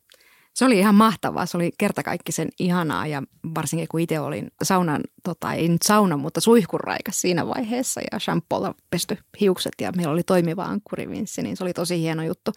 Se 0.53 0.65
oli 0.65 0.79
ihan 0.79 0.95
mahtavaa. 0.95 1.45
Se 1.45 1.57
oli 1.57 1.71
kertakaikkisen 1.77 2.49
ihanaa 2.59 3.07
ja 3.07 3.23
varsinkin 3.55 3.87
kun 3.87 3.99
itse 3.99 4.19
olin 4.19 4.51
saunan, 4.63 5.01
tota, 5.23 5.53
ei 5.53 5.67
nyt 5.67 5.81
sauna, 5.81 6.17
mutta 6.17 6.41
suihkuraikas 6.41 7.21
siinä 7.21 7.47
vaiheessa 7.47 8.01
ja 8.11 8.19
shampoolla 8.19 8.75
pesty 8.89 9.17
hiukset 9.39 9.73
ja 9.81 9.91
meillä 9.95 10.13
oli 10.13 10.23
toimiva 10.23 10.63
ankkurivinssi, 10.63 11.41
niin 11.41 11.57
se 11.57 11.63
oli 11.63 11.73
tosi 11.73 11.99
hieno 11.99 12.23
juttu. 12.23 12.51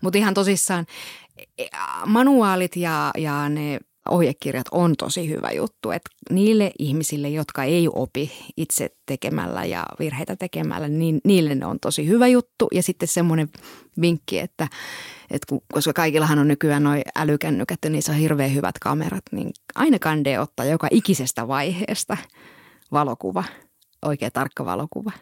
Mutta 0.00 0.18
ihan 0.18 0.34
tosissaan 0.34 0.86
e, 1.58 1.64
manuaalit 2.06 2.76
ja, 2.76 3.10
ja 3.18 3.48
ne 3.48 3.78
ohjekirjat 4.10 4.66
on 4.70 4.96
tosi 4.96 5.28
hyvä 5.28 5.50
juttu. 5.50 5.90
Että 5.90 6.10
niille 6.30 6.72
ihmisille, 6.78 7.28
jotka 7.28 7.64
ei 7.64 7.88
opi 7.92 8.32
itse 8.56 8.90
tekemällä 9.06 9.64
ja 9.64 9.86
virheitä 9.98 10.36
tekemällä, 10.36 10.88
niin 10.88 11.20
niille 11.24 11.54
ne 11.54 11.66
on 11.66 11.80
tosi 11.80 12.06
hyvä 12.06 12.26
juttu. 12.26 12.68
Ja 12.72 12.82
sitten 12.82 13.08
semmoinen 13.08 13.48
vinkki, 14.00 14.38
että, 14.38 14.68
että 15.30 15.46
kun, 15.48 15.60
koska 15.72 15.92
kaikillahan 15.92 16.38
on 16.38 16.48
nykyään 16.48 16.82
noin 16.82 17.02
älykännykät 17.16 17.78
ja 17.84 17.90
niissä 17.90 18.12
on 18.12 18.18
hirveän 18.18 18.54
hyvät 18.54 18.78
kamerat, 18.78 19.24
niin 19.32 19.50
aina 19.74 19.98
kandee 19.98 20.40
ottaa 20.40 20.66
joka 20.66 20.88
ikisestä 20.90 21.48
vaiheesta 21.48 22.16
valokuva 22.92 23.44
oikea 24.04 24.30
tarkka 24.30 24.64
valokuva. 24.64 25.12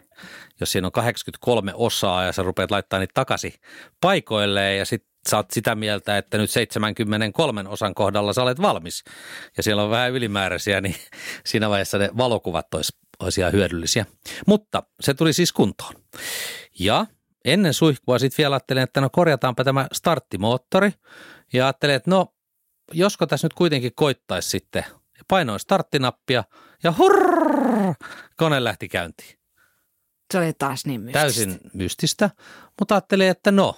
Jos 0.60 0.72
siinä 0.72 0.86
on 0.86 0.92
83 0.92 1.72
osaa 1.74 2.24
ja 2.24 2.32
sä 2.32 2.42
rupeat 2.42 2.70
laittaa 2.70 2.98
niitä 2.98 3.14
takaisin 3.14 3.52
paikoilleen 4.00 4.78
ja 4.78 4.84
sitten 4.84 5.11
sä 5.28 5.36
oot 5.36 5.50
sitä 5.50 5.74
mieltä, 5.74 6.18
että 6.18 6.38
nyt 6.38 6.50
73 6.50 7.64
osan 7.68 7.94
kohdalla 7.94 8.32
sä 8.32 8.42
olet 8.42 8.62
valmis 8.62 9.04
ja 9.56 9.62
siellä 9.62 9.82
on 9.82 9.90
vähän 9.90 10.12
ylimääräisiä, 10.12 10.80
niin 10.80 10.96
siinä 11.46 11.70
vaiheessa 11.70 11.98
ne 11.98 12.10
valokuvat 12.16 12.74
olisi, 12.74 12.96
olisi 13.20 13.40
ihan 13.40 13.52
hyödyllisiä. 13.52 14.06
Mutta 14.46 14.82
se 15.00 15.14
tuli 15.14 15.32
siis 15.32 15.52
kuntoon. 15.52 15.94
Ja 16.78 17.06
ennen 17.44 17.74
suihkua 17.74 18.18
sitten 18.18 18.42
vielä 18.42 18.54
ajattelin, 18.54 18.82
että 18.82 19.00
no 19.00 19.10
korjataanpa 19.10 19.64
tämä 19.64 19.86
starttimoottori 19.92 20.92
ja 21.52 21.64
ajattelin, 21.66 21.94
että 21.94 22.10
no 22.10 22.34
josko 22.92 23.26
tässä 23.26 23.44
nyt 23.46 23.54
kuitenkin 23.54 23.92
koittaisi 23.94 24.50
sitten. 24.50 24.84
Ja 25.18 25.24
painoin 25.28 25.60
starttinappia 25.60 26.44
ja 26.82 26.94
hurrrr, 26.98 27.94
kone 28.36 28.64
lähti 28.64 28.88
käyntiin. 28.88 29.38
Se 30.32 30.38
oli 30.38 30.52
taas 30.52 30.86
niin 30.86 31.00
mystistä. 31.00 31.20
Täysin 31.20 31.60
mystistä, 31.72 32.30
mutta 32.80 32.94
ajattelin, 32.94 33.28
että 33.28 33.52
no 33.52 33.76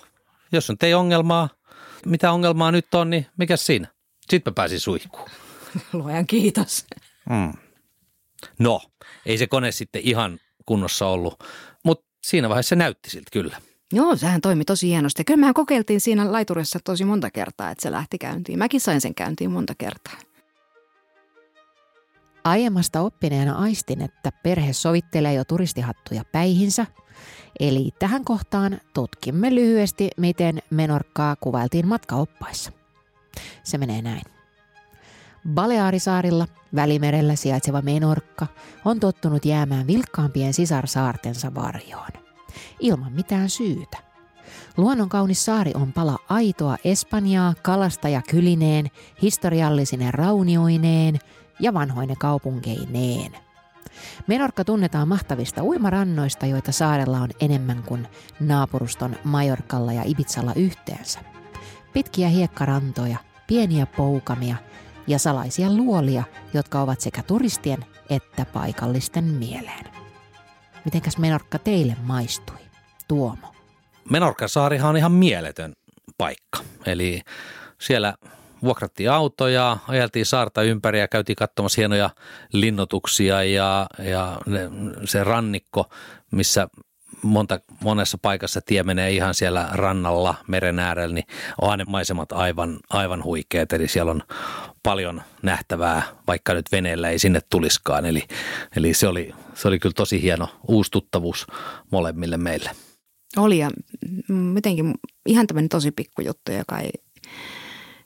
jos 0.54 0.70
on 0.70 0.76
ei 0.82 0.94
ongelmaa, 0.94 1.48
mitä 2.06 2.32
ongelmaa 2.32 2.72
nyt 2.72 2.94
on, 2.94 3.10
niin 3.10 3.26
mikä 3.36 3.56
siinä? 3.56 3.88
Sitten 4.30 4.50
mä 4.50 4.54
pääsin 4.54 4.80
suihkuun. 4.80 5.28
Luojan 5.92 6.26
kiitos. 6.26 6.86
Mm. 7.30 7.52
No, 8.58 8.80
ei 9.26 9.38
se 9.38 9.46
kone 9.46 9.72
sitten 9.72 10.02
ihan 10.04 10.38
kunnossa 10.66 11.06
ollut, 11.06 11.44
mutta 11.84 12.06
siinä 12.24 12.48
vaiheessa 12.48 12.68
se 12.68 12.76
näytti 12.76 13.10
siltä 13.10 13.30
kyllä. 13.32 13.60
Joo, 13.92 14.16
sehän 14.16 14.40
toimi 14.40 14.64
tosi 14.64 14.86
hienosti. 14.86 15.24
Kyllä 15.24 15.40
mehän 15.40 15.54
kokeiltiin 15.54 16.00
siinä 16.00 16.32
laiturissa 16.32 16.78
tosi 16.84 17.04
monta 17.04 17.30
kertaa, 17.30 17.70
että 17.70 17.82
se 17.82 17.92
lähti 17.92 18.18
käyntiin. 18.18 18.58
Mäkin 18.58 18.80
sain 18.80 19.00
sen 19.00 19.14
käyntiin 19.14 19.50
monta 19.50 19.74
kertaa. 19.78 20.18
Aiemmasta 22.44 23.00
oppineena 23.00 23.54
aistin, 23.54 24.02
että 24.02 24.32
perhe 24.42 24.72
sovittelee 24.72 25.34
jo 25.34 25.44
turistihattuja 25.44 26.24
päihinsä– 26.32 26.86
Eli 27.60 27.90
tähän 27.98 28.24
kohtaan 28.24 28.80
tutkimme 28.94 29.54
lyhyesti, 29.54 30.10
miten 30.16 30.58
menorkkaa 30.70 31.36
kuvailtiin 31.36 31.88
matkaoppaissa. 31.88 32.72
Se 33.62 33.78
menee 33.78 34.02
näin. 34.02 34.22
Balearisaarilla 35.48 36.46
Välimerellä 36.74 37.36
sijaitseva 37.36 37.82
menorkka 37.82 38.46
on 38.84 39.00
tottunut 39.00 39.44
jäämään 39.44 39.86
vilkkaampien 39.86 40.54
sisarsaartensa 40.54 41.54
varjoon. 41.54 42.08
Ilman 42.80 43.12
mitään 43.12 43.50
syytä. 43.50 43.98
Luonnon 44.76 45.08
kaunis 45.08 45.44
saari 45.44 45.72
on 45.74 45.92
pala 45.92 46.18
aitoa 46.28 46.76
Espanjaa 46.84 47.54
kalasta 47.62 48.08
ja 48.08 48.22
kylineen, 48.30 48.86
historiallisine 49.22 50.10
raunioineen 50.10 51.18
ja 51.60 51.74
vanhoine 51.74 52.14
kaupunkeineen– 52.16 53.36
Menorkka 54.26 54.64
tunnetaan 54.64 55.08
mahtavista 55.08 55.62
uimarannoista, 55.62 56.46
joita 56.46 56.72
saarella 56.72 57.18
on 57.18 57.30
enemmän 57.40 57.82
kuin 57.82 58.08
naapuruston 58.40 59.16
Majorkalla 59.24 59.92
ja 59.92 60.02
Ibitsalla 60.04 60.52
yhteensä. 60.56 61.20
Pitkiä 61.92 62.28
hiekkarantoja, 62.28 63.16
pieniä 63.46 63.86
poukamia 63.86 64.56
ja 65.06 65.18
salaisia 65.18 65.72
luolia, 65.72 66.24
jotka 66.54 66.80
ovat 66.80 67.00
sekä 67.00 67.22
turistien 67.22 67.84
että 68.10 68.44
paikallisten 68.44 69.24
mieleen. 69.24 69.84
Mitenkäs 70.84 71.18
Menorkka 71.18 71.58
teille 71.58 71.96
maistui, 72.02 72.56
Tuomo? 73.08 73.54
Menorkka 74.10 74.48
saarihan 74.48 74.90
on 74.90 74.96
ihan 74.96 75.12
mieletön 75.12 75.72
paikka. 76.18 76.58
Eli 76.86 77.20
siellä 77.80 78.14
vuokrattiin 78.64 79.10
autoja, 79.10 79.76
ajeltiin 79.88 80.26
saarta 80.26 80.62
ympäri 80.62 81.00
ja 81.00 81.08
käytiin 81.08 81.36
katsomassa 81.36 81.80
hienoja 81.80 82.10
linnotuksia 82.52 83.44
ja, 83.44 83.86
ja 83.98 84.38
ne, 84.46 84.60
se 85.04 85.24
rannikko, 85.24 85.90
missä 86.30 86.68
monta, 87.22 87.60
monessa 87.80 88.18
paikassa 88.18 88.60
tie 88.60 88.82
menee 88.82 89.10
ihan 89.10 89.34
siellä 89.34 89.68
rannalla, 89.72 90.34
meren 90.46 90.78
äärellä, 90.78 91.14
niin 91.14 91.26
on 91.60 91.78
ne 91.78 91.84
maisemat 91.84 92.32
aivan, 92.32 92.78
aivan 92.90 93.24
huikeat. 93.24 93.72
Eli 93.72 93.88
siellä 93.88 94.10
on 94.10 94.22
paljon 94.82 95.22
nähtävää, 95.42 96.02
vaikka 96.26 96.54
nyt 96.54 96.72
veneellä 96.72 97.10
ei 97.10 97.18
sinne 97.18 97.40
tuliskaan. 97.50 98.06
Eli, 98.06 98.22
eli 98.76 98.94
se, 98.94 99.08
oli, 99.08 99.34
se 99.54 99.68
oli 99.68 99.78
kyllä 99.78 99.92
tosi 99.96 100.22
hieno 100.22 100.48
uustuttavuus 100.68 101.46
molemmille 101.90 102.36
meille. 102.36 102.70
Oli 103.36 103.58
ja 103.58 103.70
mitenkin 104.28 104.94
ihan 105.26 105.46
tämmöinen 105.46 105.68
tosi 105.68 105.90
pikkujuttu, 105.90 106.52
joka 106.52 106.78
ei 106.78 106.90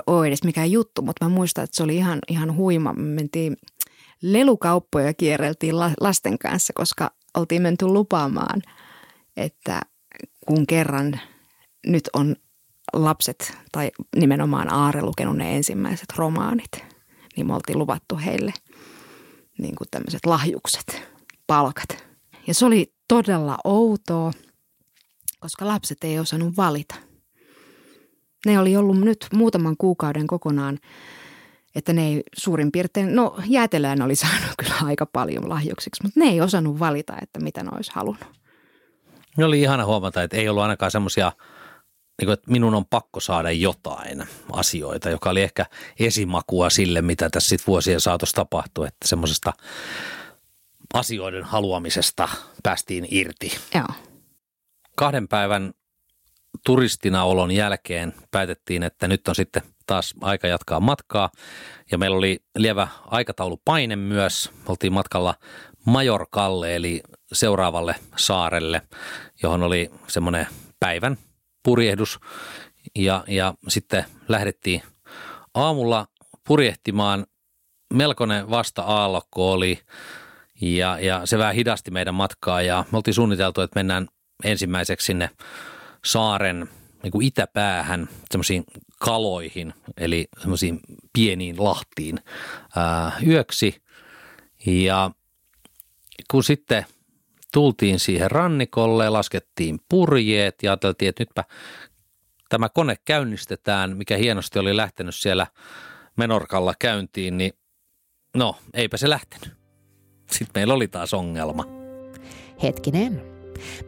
ole 0.08 0.26
edes 0.26 0.44
mikään 0.44 0.70
juttu, 0.70 1.02
mutta 1.02 1.24
mä 1.24 1.28
muistan, 1.28 1.64
että 1.64 1.76
se 1.76 1.82
oli 1.82 1.96
ihan, 1.96 2.18
ihan 2.28 2.56
huima. 2.56 2.92
Me 2.92 3.02
mentiin 3.02 3.56
lelukauppoja 4.22 5.14
kierreltiin 5.14 5.78
lasten 5.78 6.38
kanssa, 6.38 6.72
koska 6.72 7.10
oltiin 7.36 7.62
menty 7.62 7.86
lupaamaan, 7.86 8.62
että 9.36 9.80
kun 10.46 10.66
kerran 10.66 11.20
nyt 11.86 12.10
on 12.12 12.36
lapset 12.92 13.56
tai 13.72 13.90
nimenomaan 14.16 14.72
Aare 14.72 15.02
lukenut 15.02 15.36
ne 15.36 15.56
ensimmäiset 15.56 16.08
romaanit, 16.16 16.84
niin 17.36 17.46
me 17.46 17.54
oltiin 17.54 17.78
luvattu 17.78 18.16
heille 18.16 18.52
niin 19.58 19.74
kuin 19.74 19.88
tämmöiset 19.90 20.26
lahjukset, 20.26 21.02
palkat. 21.46 22.04
Ja 22.46 22.54
se 22.54 22.66
oli 22.66 22.92
todella 23.08 23.58
outoa, 23.64 24.32
koska 25.40 25.66
lapset 25.66 26.04
ei 26.04 26.18
osannut 26.18 26.56
valita– 26.56 26.94
ne 28.46 28.58
oli 28.58 28.76
ollut 28.76 29.00
nyt 29.00 29.26
muutaman 29.32 29.76
kuukauden 29.76 30.26
kokonaan, 30.26 30.78
että 31.74 31.92
ne 31.92 32.06
ei 32.06 32.22
suurin 32.36 32.72
piirtein, 32.72 33.14
no 33.14 33.36
jäätelään 33.46 34.02
oli 34.02 34.16
saanut 34.26 34.50
kyllä 34.58 34.74
aika 34.82 35.06
paljon 35.06 35.48
lahjuksiksi, 35.48 36.02
mutta 36.02 36.20
ne 36.20 36.26
ei 36.26 36.40
osannut 36.40 36.78
valita, 36.78 37.14
että 37.22 37.40
mitä 37.40 37.62
ne 37.62 37.70
olisi 37.76 37.92
halunnut. 37.94 38.28
Ne 39.36 39.44
oli 39.44 39.60
ihana 39.60 39.84
huomata, 39.84 40.22
että 40.22 40.36
ei 40.36 40.48
ollut 40.48 40.62
ainakaan 40.62 40.90
semmoisia 40.90 41.32
niin 42.20 42.26
kuin, 42.26 42.32
että 42.32 42.50
minun 42.50 42.74
on 42.74 42.86
pakko 42.86 43.20
saada 43.20 43.50
jotain 43.50 44.24
asioita, 44.52 45.10
joka 45.10 45.30
oli 45.30 45.42
ehkä 45.42 45.66
esimakua 46.00 46.70
sille, 46.70 47.02
mitä 47.02 47.30
tässä 47.30 47.48
sitten 47.48 47.66
vuosien 47.66 48.00
saatossa 48.00 48.34
tapahtui, 48.34 48.86
että 48.86 49.08
semmoisesta 49.08 49.52
asioiden 50.94 51.44
haluamisesta 51.44 52.28
päästiin 52.62 53.08
irti. 53.10 53.52
Joo. 53.74 53.86
Kahden 54.96 55.28
päivän 55.28 55.74
turistina 56.64 57.24
olon 57.24 57.50
jälkeen 57.50 58.14
päätettiin, 58.30 58.82
että 58.82 59.08
nyt 59.08 59.28
on 59.28 59.34
sitten 59.34 59.62
taas 59.86 60.14
aika 60.20 60.46
jatkaa 60.46 60.80
matkaa. 60.80 61.30
Ja 61.90 61.98
meillä 61.98 62.16
oli 62.16 62.38
lievä 62.56 62.88
aikataulupaine 63.06 63.96
myös. 63.96 64.50
Oltiin 64.66 64.92
matkalla 64.92 65.34
Majorkalle 65.86 66.76
eli 66.76 67.02
seuraavalle 67.32 67.94
saarelle, 68.16 68.82
johon 69.42 69.62
oli 69.62 69.90
semmoinen 70.06 70.46
päivän 70.80 71.18
purjehdus. 71.62 72.20
Ja, 72.96 73.24
ja 73.28 73.54
sitten 73.68 74.04
lähdettiin 74.28 74.82
aamulla 75.54 76.06
purjehtimaan. 76.46 77.26
Melkoinen 77.94 78.50
vasta-aallokko 78.50 79.52
oli 79.52 79.80
ja, 80.60 80.98
ja 81.00 81.26
se 81.26 81.38
vähän 81.38 81.54
hidasti 81.54 81.90
meidän 81.90 82.14
matkaa 82.14 82.62
ja 82.62 82.84
me 82.92 82.96
oltiin 82.96 83.14
suunniteltu, 83.14 83.60
että 83.60 83.78
mennään 83.78 84.08
ensimmäiseksi 84.44 85.06
sinne 85.06 85.30
saaren 86.08 86.68
niin 87.02 87.10
kuin 87.10 87.26
itäpäähän 87.26 88.08
semmoisiin 88.30 88.64
kaloihin, 88.98 89.74
eli 89.96 90.28
semmoisiin 90.40 90.80
pieniin 91.12 91.64
lahtiin 91.64 92.18
ää, 92.76 93.12
yöksi. 93.26 93.82
Ja 94.66 95.10
kun 96.30 96.44
sitten 96.44 96.86
tultiin 97.52 97.98
siihen 97.98 98.30
rannikolle, 98.30 99.08
laskettiin 99.08 99.80
purjeet 99.88 100.62
ja 100.62 100.70
ajateltiin, 100.70 101.08
että 101.08 101.20
nytpä 101.20 101.44
tämä 102.48 102.68
kone 102.68 102.96
käynnistetään, 103.04 103.96
mikä 103.96 104.16
hienosti 104.16 104.58
oli 104.58 104.76
lähtenyt 104.76 105.14
siellä 105.14 105.46
Menorkalla 106.16 106.74
käyntiin, 106.78 107.38
niin 107.38 107.52
no, 108.36 108.56
eipä 108.74 108.96
se 108.96 109.10
lähtenyt. 109.10 109.52
Sitten 110.30 110.52
meillä 110.54 110.74
oli 110.74 110.88
taas 110.88 111.14
ongelma. 111.14 111.64
Hetkinen. 112.62 113.37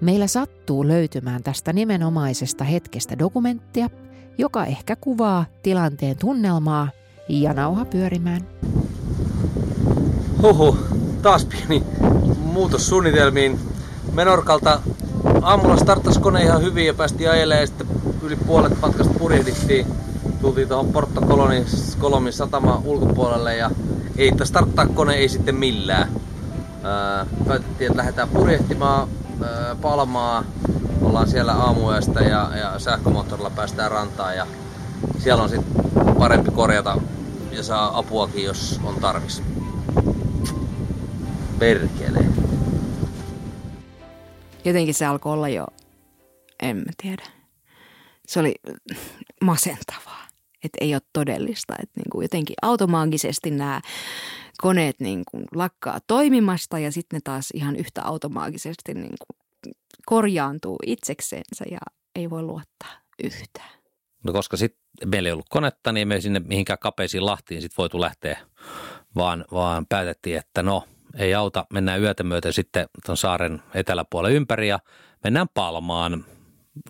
Meillä 0.00 0.26
sattuu 0.26 0.88
löytymään 0.88 1.42
tästä 1.42 1.72
nimenomaisesta 1.72 2.64
hetkestä 2.64 3.18
dokumenttia, 3.18 3.90
joka 4.38 4.64
ehkä 4.64 4.96
kuvaa 4.96 5.44
tilanteen 5.62 6.16
tunnelmaa 6.16 6.88
ja 7.28 7.52
nauha 7.52 7.84
pyörimään. 7.84 8.46
Huhu, 10.42 10.76
taas 11.22 11.44
pieni 11.44 11.82
muutos 12.36 12.88
suunnitelmiin. 12.88 13.58
Menorkalta 14.12 14.80
aamulla 15.42 15.76
starttasi 15.76 16.20
kone 16.20 16.42
ihan 16.42 16.62
hyvin 16.62 16.86
ja 16.86 16.94
päästiin 16.94 17.30
ajelemaan 17.30 17.60
ja 17.60 17.66
sitten 17.66 17.86
yli 18.22 18.36
puolet 18.36 18.80
matkasta 18.82 19.18
purjehdittiin. 19.18 19.86
Tultiin 20.40 20.68
tuohon 20.68 20.92
Porto 20.92 21.20
Kolomin 21.98 22.32
satama 22.32 22.82
ulkopuolelle 22.84 23.56
ja 23.56 23.70
ei 24.16 24.32
starttaa 24.44 24.86
kone 24.86 25.14
ei 25.14 25.28
sitten 25.28 25.54
millään. 25.54 26.08
päätettiin, 27.48 27.90
että 27.90 27.98
lähdetään 27.98 28.28
purjehtimaan 28.28 29.08
Palmaa. 29.82 30.44
Ollaan 31.02 31.28
siellä 31.28 31.52
aamuyöstä 31.52 32.20
ja, 32.20 32.50
ja 32.56 32.78
sähkömoottorilla 32.78 33.50
päästään 33.50 33.90
rantaan 33.90 34.36
ja 34.36 34.46
siellä 35.18 35.42
on 35.42 35.48
sitten 35.48 35.74
parempi 36.18 36.50
korjata 36.50 37.00
ja 37.52 37.62
saa 37.62 37.98
apuakin, 37.98 38.44
jos 38.44 38.80
on 38.84 38.94
tarvis. 39.00 39.42
Perkele. 41.58 42.24
Jotenkin 44.64 44.94
se 44.94 45.06
alkoi 45.06 45.32
olla 45.32 45.48
jo, 45.48 45.66
en 46.62 46.76
mä 46.76 46.92
tiedä. 47.02 47.22
Se 48.26 48.40
oli 48.40 48.54
masentavaa, 49.40 50.26
että 50.64 50.78
ei 50.80 50.94
ole 50.94 51.02
todellista. 51.12 51.74
Että 51.82 52.00
niin 52.00 52.10
kuin 52.12 52.24
jotenkin 52.24 52.56
automaagisesti 52.62 53.50
nämä 53.50 53.80
koneet 54.62 55.00
niin 55.00 55.22
kuin 55.30 55.44
lakkaa 55.54 55.98
toimimasta 56.06 56.78
ja 56.78 56.92
sitten 56.92 57.16
ne 57.16 57.20
taas 57.24 57.50
ihan 57.54 57.76
yhtä 57.76 58.02
automaagisesti 58.02 58.94
niin 58.94 59.14
kuin 59.26 59.74
korjaantuu 60.06 60.76
itseksensä 60.86 61.64
ja 61.70 61.78
ei 62.16 62.30
voi 62.30 62.42
luottaa 62.42 62.92
yhtään. 63.24 63.80
No 64.24 64.32
koska 64.32 64.56
sitten 64.56 64.80
meillä 65.06 65.28
ei 65.28 65.32
ollut 65.32 65.48
konetta, 65.50 65.92
niin 65.92 66.08
me 66.08 66.20
sinne 66.20 66.40
mihinkään 66.40 66.78
kapeisiin 66.78 67.26
lahtiin 67.26 67.60
sitten 67.60 67.76
voitu 67.78 68.00
lähteä, 68.00 68.38
vaan, 69.16 69.44
vaan 69.52 69.86
päätettiin, 69.88 70.36
että 70.36 70.62
no 70.62 70.84
ei 71.18 71.34
auta, 71.34 71.66
mennään 71.72 72.00
yötä 72.00 72.22
myöten 72.22 72.52
sitten 72.52 72.86
tuon 73.06 73.16
saaren 73.16 73.62
eteläpuolelle 73.74 74.36
ympäri 74.36 74.68
ja 74.68 74.78
mennään 75.24 75.48
Palmaan 75.54 76.24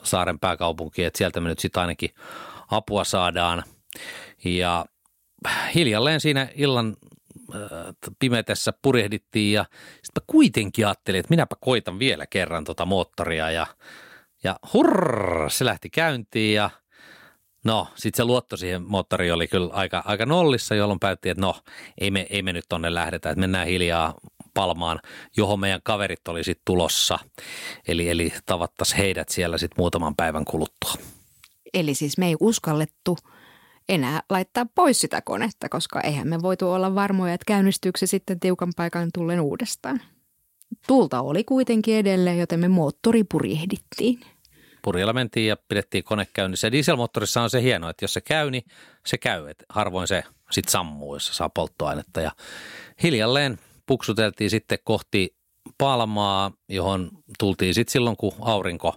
saaren 0.03 0.39
pääkaupunkiin, 0.39 1.07
että 1.07 1.19
sieltä 1.19 1.41
me 1.41 1.49
nyt 1.49 1.59
sitten 1.59 1.81
ainakin 1.81 2.11
apua 2.71 3.05
saadaan. 3.05 3.63
Ja 4.45 4.87
hiljalleen 5.75 6.21
siinä 6.21 6.49
illan 6.55 6.97
pimetessä 8.19 8.73
purjehdittiin 8.83 9.53
ja 9.53 9.65
sitten 10.03 10.23
kuitenkin 10.27 10.87
ajattelin, 10.87 11.21
että 11.21 11.31
minäpä 11.31 11.57
koitan 11.61 11.99
vielä 11.99 12.27
kerran 12.27 12.65
tota 12.65 12.87
moottoria 12.87 13.51
ja, 13.51 13.67
ja 14.45 14.57
hurr, 14.73 15.51
se 15.51 15.65
lähti 15.65 15.91
käyntiin 15.91 16.55
ja 16.55 16.71
no 17.65 17.89
sitten 17.95 18.17
se 18.17 18.25
luotto 18.25 18.57
siihen 18.57 18.83
moottoriin 18.83 19.35
oli 19.35 19.49
kyllä 19.49 19.73
aika, 19.73 20.03
aika 20.07 20.27
nollissa, 20.27 20.75
jolloin 20.75 21.01
päättiin, 21.01 21.31
että 21.31 21.41
no 21.41 21.57
ei 22.01 22.11
me, 22.11 22.27
ei 22.31 22.43
me 22.43 22.53
nyt 22.53 22.65
tonne 22.69 22.95
lähdetä, 22.95 23.31
että 23.31 23.41
mennään 23.41 23.67
hiljaa 23.67 24.15
Palmaan, 24.55 25.01
johon 25.37 25.61
meidän 25.61 25.81
kaverit 25.83 26.29
oli 26.29 26.45
sitten 26.45 26.63
tulossa. 26.65 27.19
Eli, 27.89 28.09
eli 28.09 28.33
tavattaisiin 28.47 28.99
heidät 28.99 29.29
siellä 29.29 29.59
sitten 29.59 29.75
muutaman 29.79 30.17
päivän 30.17 30.45
kuluttua. 30.45 30.93
Eli 31.75 31.95
siis 31.95 32.19
me 32.19 32.27
ei 32.27 32.37
uskallettu– 32.41 33.17
enää 33.91 34.23
laittaa 34.31 34.67
pois 34.75 35.01
sitä 35.01 35.23
konetta, 35.23 35.69
koska 35.69 36.01
eihän 36.01 36.29
me 36.29 36.43
voitu 36.43 36.71
olla 36.71 36.95
varmoja, 36.95 37.35
että 37.35 37.45
käynnistyykö 37.47 37.99
se 37.99 38.07
sitten 38.07 38.41
tiukan 38.41 38.73
paikan 38.77 39.09
tullen 39.15 39.41
uudestaan. 39.41 40.01
Tulta 40.87 41.21
oli 41.21 41.45
kuitenkin 41.45 41.97
edelleen, 41.97 42.39
joten 42.39 42.61
me 42.61 42.69
moottori 42.69 43.25
purjehdittiin. 43.25 44.21
Purjella 44.83 45.13
mentiin 45.13 45.47
ja 45.47 45.57
pidettiin 45.69 46.05
kone 46.05 46.27
käynnissä. 46.33 46.73
Dieselmoottorissa 46.73 47.43
on 47.43 47.51
se 47.51 47.63
hieno, 47.63 47.89
että 47.89 48.05
jos 48.05 48.13
se 48.13 48.21
käy, 48.21 48.51
niin 48.51 48.63
se 49.07 49.19
käy. 49.19 49.49
Että 49.49 49.65
harvoin 49.69 50.09
se 50.09 50.23
sitten 50.51 50.73
sammuu, 50.73 51.15
jos 51.15 51.27
se 51.27 51.35
saa 51.35 51.49
polttoainetta. 51.49 52.21
Ja 52.21 52.33
hiljalleen 53.03 53.59
puksuteltiin 53.87 54.51
sitten 54.51 54.79
kohti 54.85 55.37
Palmaa, 55.79 56.53
johon 56.69 57.11
tultiin 57.39 57.75
sitten 57.75 57.93
silloin, 57.93 58.17
kun 58.17 58.33
aurinko 58.41 58.95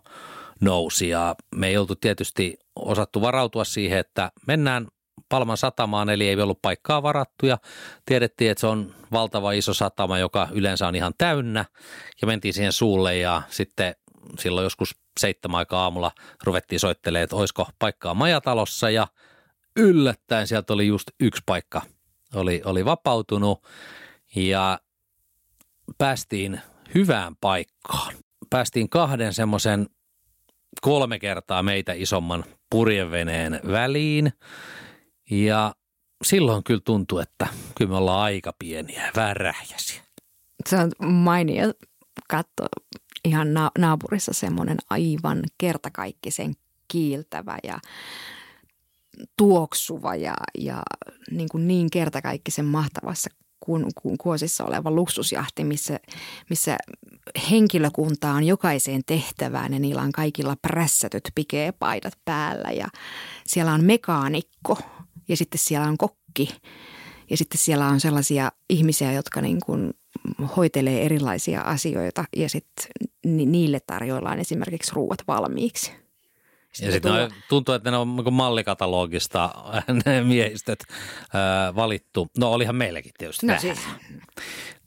nousi. 0.62 1.10
Ja 1.10 1.36
me 1.56 1.68
ei 1.68 1.78
oltu 1.78 1.96
tietysti 1.96 2.58
osattu 2.76 3.22
varautua 3.22 3.64
siihen, 3.64 4.00
että 4.00 4.32
mennään 4.48 4.88
Palman 5.30 5.58
satamaan, 5.58 6.10
eli 6.10 6.28
ei 6.28 6.42
ollut 6.42 6.62
paikkaa 6.62 7.04
varattu. 7.04 7.46
Ja 7.46 7.58
tiedettiin, 8.06 8.52
että 8.52 8.62
se 8.62 8.68
on 8.68 8.96
valtava 9.12 9.52
iso 9.52 9.74
satama, 9.74 10.18
joka 10.18 10.48
yleensä 10.52 10.88
on 10.88 10.96
ihan 10.96 11.14
täynnä. 11.18 11.66
Ja 12.22 12.28
mentiin 12.28 12.54
siihen 12.54 12.72
suulle 12.72 13.18
ja 13.18 13.42
sitten 13.50 13.96
silloin 14.40 14.64
joskus 14.64 14.96
seitsemän 15.20 15.58
aikaa 15.58 15.84
aamulla 15.84 16.12
ruvettiin 16.44 16.80
soittelemaan, 16.80 17.24
että 17.24 17.36
olisiko 17.36 17.68
paikkaa 17.80 18.14
majatalossa. 18.14 18.90
Ja 18.90 19.08
yllättäen 19.76 20.48
sieltä 20.48 20.74
oli 20.74 20.88
just 20.88 21.08
yksi 21.20 21.44
paikka, 21.46 21.82
oli, 22.36 22.62
oli 22.66 22.86
vapautunut. 22.86 23.64
Ja 24.36 24.80
päästiin 25.98 26.62
hyvään 26.96 27.36
paikkaan. 27.42 28.14
Päästiin 28.50 28.90
kahden 28.90 29.34
semmoisen 29.34 29.88
kolme 30.82 31.20
kertaa 31.20 31.64
meitä 31.64 31.94
isomman 31.94 32.46
purjeveneen 32.74 33.60
väliin 33.68 34.34
ja 35.30 35.76
silloin 36.24 36.64
kyllä 36.64 36.82
tuntuu, 36.86 37.20
että 37.20 37.48
kyllä 37.78 37.92
me 37.92 37.98
ollaan 37.98 38.24
aika 38.24 38.54
pieniä, 38.60 39.12
vähän 39.16 39.38
rähjäsiä. 39.38 40.02
Se 40.70 40.78
on 40.78 41.12
mainio 41.12 41.74
katso 42.30 42.66
ihan 43.26 43.48
naapurissa 43.78 44.34
semmoinen 44.34 44.78
aivan 44.90 45.44
kertakaikkisen 45.58 46.54
kiiltävä 46.88 47.58
ja 47.64 47.80
tuoksuva 49.38 50.16
ja, 50.16 50.36
ja 50.58 50.84
niin, 51.32 51.50
kuin 51.50 51.68
niin 51.68 51.90
kertakaikkisen 51.90 52.66
mahtavassa 52.66 53.30
kuin 53.66 54.18
kuosissa 54.18 54.66
oleva 54.66 54.92
luksusjahti, 54.92 55.64
missä, 55.64 56.00
missä 56.50 56.78
henkilökunta 57.52 58.32
on 58.32 58.44
jokaiseen 58.44 59.02
tehtävään 59.06 59.74
ja 59.74 59.80
niillä 59.80 60.02
on 60.02 60.12
kaikilla 60.12 60.56
prässätyt 60.62 61.24
pikeepaidat 61.36 62.14
päällä 62.26 62.72
ja 62.72 62.88
siellä 63.48 63.74
on 63.74 63.84
mekaanikko 63.84 64.78
ja 65.28 65.38
sitten 65.38 65.60
siellä 65.60 65.88
on 65.88 65.98
kokki 65.98 66.56
ja 67.30 67.38
sitten 67.38 67.58
siellä 67.58 67.88
on 67.88 68.00
sellaisia 68.00 68.52
ihmisiä, 68.70 69.12
jotka 69.12 69.42
niin 69.42 69.60
kuin 69.66 69.94
hoitelee 70.56 71.06
erilaisia 71.06 71.62
asioita 71.62 72.26
ja 72.36 72.50
sitten 72.50 72.86
niille 73.26 73.80
tarjoillaan 73.88 74.40
esimerkiksi 74.40 74.92
ruuat 74.96 75.20
valmiiksi. 75.28 76.03
Ja 76.82 76.92
sitten 76.92 77.12
tulla... 77.12 77.30
tuntuu, 77.50 77.76
että 77.76 77.92
ne 77.92 77.98
on 77.98 78.16
niin 78.16 78.34
mallikatalogista 78.34 79.50
ne 80.06 80.24
miehistöt 80.24 80.84
ää, 81.34 81.76
valittu. 81.76 82.28
No 82.38 82.52
olihan 82.52 82.76
meilläkin 82.76 83.12
tietysti 83.18 83.46
no, 83.46 83.60
siis. 83.60 83.80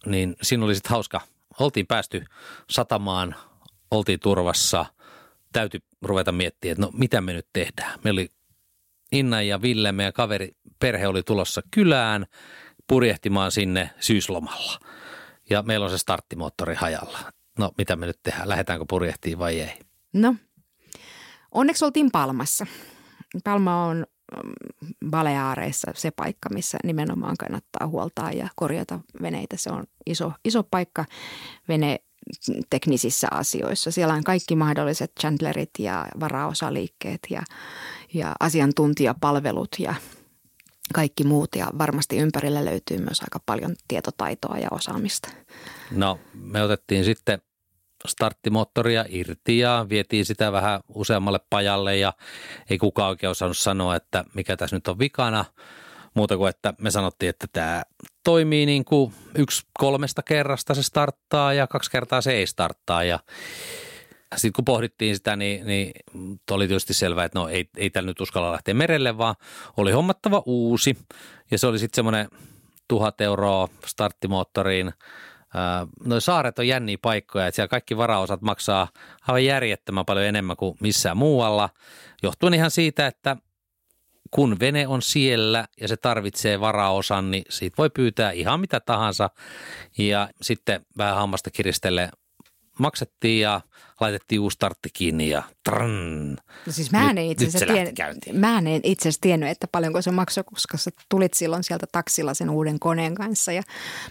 Niin 0.07 0.37
siinä 0.43 0.65
oli 0.65 0.75
sitten 0.75 0.91
hauska. 0.91 1.21
Oltiin 1.61 1.87
päästy 1.87 2.25
satamaan, 2.71 3.35
oltiin 3.91 4.21
turvassa, 4.21 4.87
täytyy 5.53 5.81
ruveta 6.03 6.33
miettimään, 6.33 6.73
että 6.73 6.83
no 6.83 6.91
mitä 6.95 7.21
me 7.21 7.33
nyt 7.33 7.47
tehdään. 7.53 8.01
Meillä 8.05 8.19
oli 8.19 8.29
Inna 9.13 9.43
ja 9.43 9.63
Ville, 9.63 9.93
meidän 9.93 10.13
kaveri, 10.13 10.53
perhe 10.79 11.07
oli 11.07 11.23
tulossa 11.23 11.63
kylään 11.71 12.27
purjehtimaan 12.89 13.53
sinne 13.53 13.91
syyslomalla. 14.01 14.79
Ja 15.51 15.63
meillä 15.63 15.85
on 15.85 15.91
se 15.91 15.99
starttimoottori 15.99 16.75
hajalla. 16.75 17.19
No 17.59 17.73
mitä 17.79 17.97
me 17.97 18.07
nyt 18.07 18.19
tehdään, 18.23 18.49
lähdetäänkö 18.49 18.85
purjehtiin 18.89 19.39
vai 19.39 19.61
ei? 19.61 19.79
No, 20.13 20.35
onneksi 21.57 21.85
oltiin 21.85 22.11
Palmassa. 22.13 22.67
Palma 23.45 23.85
on 23.85 24.07
mm, 24.45 24.51
Baleaareissa 25.11 25.93
se 25.95 26.11
paikka, 26.11 26.49
missä 26.49 26.79
nimenomaan 26.85 27.37
kannattaa 27.37 27.87
huoltaa 27.87 28.33
ja 28.33 28.49
korjata 28.57 29.01
veneitä. 29.23 29.57
Se 29.57 29.71
on 29.71 29.85
iso, 30.07 30.33
iso 30.45 30.63
paikka 30.63 31.05
vene 31.69 32.01
teknisissä 32.71 33.29
asioissa. 33.31 33.91
Siellä 33.91 34.15
on 34.15 34.25
kaikki 34.25 34.57
mahdolliset 34.57 35.13
chandlerit 35.21 35.71
ja 35.79 36.07
varaosaliikkeet 36.21 37.21
ja, 37.31 37.43
ja 38.15 38.35
asiantuntijapalvelut 38.41 39.69
ja 39.79 39.95
kaikki 40.95 41.25
muut. 41.25 41.49
Ja 41.57 41.67
varmasti 41.79 42.17
ympärillä 42.17 42.65
löytyy 42.65 42.99
myös 42.99 43.21
aika 43.21 43.41
paljon 43.47 43.75
tietotaitoa 43.89 44.59
ja 44.59 44.69
osaamista. 44.71 45.29
No 45.91 46.19
me 46.35 46.63
otettiin 46.63 47.05
sitten 47.05 47.39
starttimoottoria 48.07 49.05
irti 49.09 49.59
ja 49.59 49.87
vietiin 49.89 50.25
sitä 50.25 50.53
vähän 50.53 50.81
useammalle 50.95 51.41
pajalle 51.51 51.97
ja 51.97 52.13
ei 52.71 52.79
kukaan 52.79 53.09
oikein 53.09 53.31
osannut 53.31 53.59
sanoa, 53.59 53.97
että 53.97 54.25
mikä 54.35 54.57
tässä 54.57 54.77
nyt 54.77 54.89
on 54.89 54.99
vikana. 54.99 55.45
Muuta 56.15 56.37
kuin, 56.37 56.51
että 56.51 56.75
me 56.81 56.91
sanottiin, 56.91 57.31
että 57.31 57.47
tämä 57.53 57.83
toimii 58.25 58.67
niin 58.67 58.85
kuin 58.85 59.13
yksi 59.35 59.67
kolmesta 59.79 60.23
kerrasta 60.23 60.75
se 60.75 60.83
starttaa 60.83 61.53
ja 61.53 61.67
kaksi 61.67 61.91
kertaa 61.91 62.21
se 62.21 62.33
ei 62.33 62.47
starttaa 62.47 63.05
ja 63.05 63.19
sitten 64.37 64.53
kun 64.53 64.65
pohdittiin 64.65 65.17
sitä, 65.17 65.37
niin, 65.37 65.67
niin 65.67 65.93
oli 66.51 66.69
tietysti 66.69 66.95
selvää, 66.95 67.25
että 67.25 67.39
no 67.39 67.49
ei, 67.49 67.69
ei 67.77 67.91
tällä 67.91 68.07
nyt 68.07 68.21
uskalla 68.21 68.53
lähteä 68.53 68.75
merelle, 68.75 69.19
vaan 69.19 69.35
oli 69.77 69.93
hommattava 69.93 70.43
uusi. 70.47 70.97
Ja 71.51 71.59
se 71.59 71.67
oli 71.67 71.79
sitten 71.79 71.97
semmoinen 71.97 72.29
tuhat 72.89 73.21
euroa 73.21 73.69
starttimoottoriin– 73.87 74.93
Noin 76.05 76.21
saaret 76.21 76.59
on 76.59 76.69
jänniä 76.69 76.97
paikkoja, 77.03 77.47
että 77.47 77.57
siellä 77.57 77.69
kaikki 77.69 77.97
varaosat 77.97 78.43
maksaa 78.43 78.89
aivan 79.29 79.45
järjettömän 79.45 80.07
paljon 80.07 80.27
enemmän 80.27 80.57
kuin 80.57 80.77
missään 80.81 81.17
muualla. 81.17 81.69
Johtuen 82.23 82.55
ihan 82.55 82.71
siitä, 82.71 83.07
että 83.07 83.37
kun 84.31 84.57
vene 84.61 84.87
on 84.87 85.03
siellä 85.03 85.65
ja 85.81 85.89
se 85.89 85.97
tarvitsee 85.97 86.61
varaosan, 86.61 87.31
niin 87.31 87.45
siitä 87.49 87.75
voi 87.79 87.91
pyytää 87.91 88.31
ihan 88.31 88.61
mitä 88.61 88.81
tahansa. 88.81 89.31
Ja 89.99 90.29
sitten 90.43 90.87
vähän 90.99 91.17
hammasta 91.17 91.51
kiristelle 91.51 92.11
maksettiin 92.79 93.41
ja 93.41 93.61
laitettiin 94.01 94.41
uusi 94.41 94.55
startti 94.55 94.89
kiinni 94.93 95.29
ja 95.29 95.43
trrn. 95.65 96.37
No 96.67 96.73
siis 96.73 96.93
mä 96.93 97.11
en, 97.11 97.19
itse 97.19 97.47
asiassa 97.47 97.67
tien, 97.67 98.41
mä 98.41 98.59
en 98.59 98.67
itse 98.83 99.03
asiassa 99.03 99.21
tiennyt, 99.21 99.49
että 99.49 99.67
paljonko 99.73 100.03
se 100.03 100.11
maksoi, 100.11 100.45
koska 100.45 100.77
sä 100.77 100.91
tulit 101.09 101.35
silloin 101.35 101.65
sieltä 101.65 101.87
taksilla 101.93 102.35
sen 102.35 102.51
uuden 102.51 102.79
koneen 102.79 103.15
kanssa 103.15 103.53
ja 103.53 103.63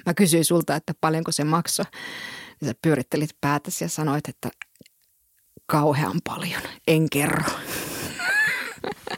mä 0.06 0.14
kysyin 0.14 0.46
sulta, 0.46 0.76
että 0.76 0.94
paljonko 1.02 1.32
se 1.32 1.44
maksoi. 1.44 1.86
Ja 2.62 2.68
sä 2.68 2.74
pyörittelit 2.82 3.30
päätäsi 3.42 3.84
ja 3.84 3.90
sanoit, 3.90 4.30
että 4.30 4.50
kauhean 5.66 6.20
paljon, 6.24 6.62
en 6.88 7.10
kerro. 7.10 7.44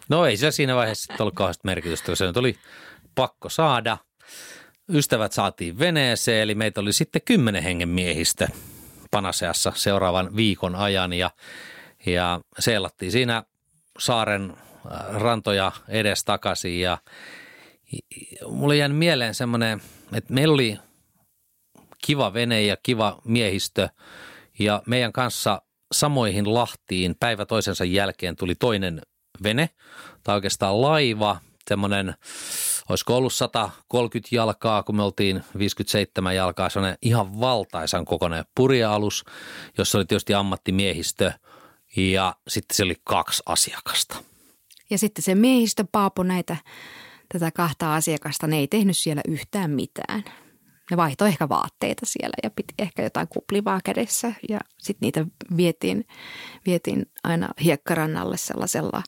No 0.10 0.26
ei 0.26 0.38
se 0.38 0.52
siinä 0.52 0.76
vaiheessa 0.76 1.14
ollut 1.20 1.36
kauheasti 1.36 1.62
merkitystä, 1.64 2.16
se 2.16 2.26
nyt 2.26 2.38
oli 2.38 2.56
pakko 3.16 3.50
saada. 3.50 3.98
Ystävät 4.90 5.34
saatiin 5.34 5.80
veneeseen, 5.80 6.42
eli 6.42 6.56
meitä 6.56 6.82
oli 6.82 6.94
sitten 6.94 7.22
kymmenen 7.26 7.64
hengen 7.64 7.90
miehistä– 7.90 8.48
Panaseassa 9.12 9.72
seuraavan 9.76 10.36
viikon 10.36 10.76
ajan 10.76 11.13
ja, 11.13 11.32
ja 12.06 12.39
seilattiin 12.60 13.12
siinä 13.12 13.43
saaren 14.00 14.54
äh, 14.91 15.22
rantoja 15.22 15.72
edes 15.88 16.24
takaisin 16.24 16.80
ja 16.80 16.98
mulle 18.48 18.76
jäi 18.76 18.89
mieleen 18.89 19.36
semmoinen, 19.36 19.82
että 20.13 20.34
meillä 20.34 20.54
oli 20.54 20.78
kiva 22.06 22.34
vene 22.34 22.62
ja 22.62 22.78
kiva 22.84 23.22
miehistö 23.24 23.89
ja 24.60 24.84
meidän 24.86 25.13
kanssa 25.13 25.62
samoihin 25.91 26.54
lahtiin 26.54 27.15
päivä 27.20 27.46
toisensa 27.46 27.86
jälkeen 27.86 28.36
tuli 28.36 28.56
toinen 28.56 29.02
vene 29.43 29.70
tai 30.24 30.36
oikeastaan 30.36 30.82
laiva, 30.82 31.38
semmoinen 31.70 32.13
olisiko 32.89 33.17
ollut 33.17 33.34
130 33.34 34.36
jalkaa, 34.36 34.84
kun 34.84 34.95
me 34.95 35.04
oltiin 35.04 35.43
57 35.58 36.36
jalkaa, 36.36 36.69
on 36.76 36.95
ihan 37.02 37.39
valtaisan 37.39 38.06
kokoinen 38.06 38.45
purjealus, 38.56 39.26
jossa 39.78 39.97
oli 39.97 40.06
tietysti 40.06 40.34
ammattimiehistö 40.34 41.32
ja 41.97 42.36
sitten 42.47 42.76
se 42.76 42.84
oli 42.84 42.95
kaksi 43.04 43.43
asiakasta. 43.45 44.15
Ja 44.89 44.97
sitten 44.97 45.23
se 45.23 45.36
miehistö 45.36 45.86
paapo 45.91 46.23
näitä, 46.23 46.58
tätä 47.34 47.52
kahta 47.52 47.95
asiakasta, 47.95 48.47
ne 48.47 48.58
ei 48.58 48.67
tehnyt 48.67 48.97
siellä 48.97 49.21
yhtään 49.28 49.71
mitään. 49.71 50.23
Ne 50.91 50.97
vaihtoi 50.97 51.28
ehkä 51.28 51.50
vaatteita 51.50 52.06
siellä 52.06 52.34
ja 52.43 52.50
piti 52.50 52.73
ehkä 52.80 53.04
jotain 53.04 53.28
kuplivaa 53.28 53.80
kädessä 53.84 54.34
ja 54.50 54.60
sitten 54.78 55.06
niitä 55.08 55.26
vietiin, 55.58 56.08
vietiin 56.65 57.06
aina 57.23 57.50
hiekkarannalle 57.63 58.38
sellaisella 58.38 59.04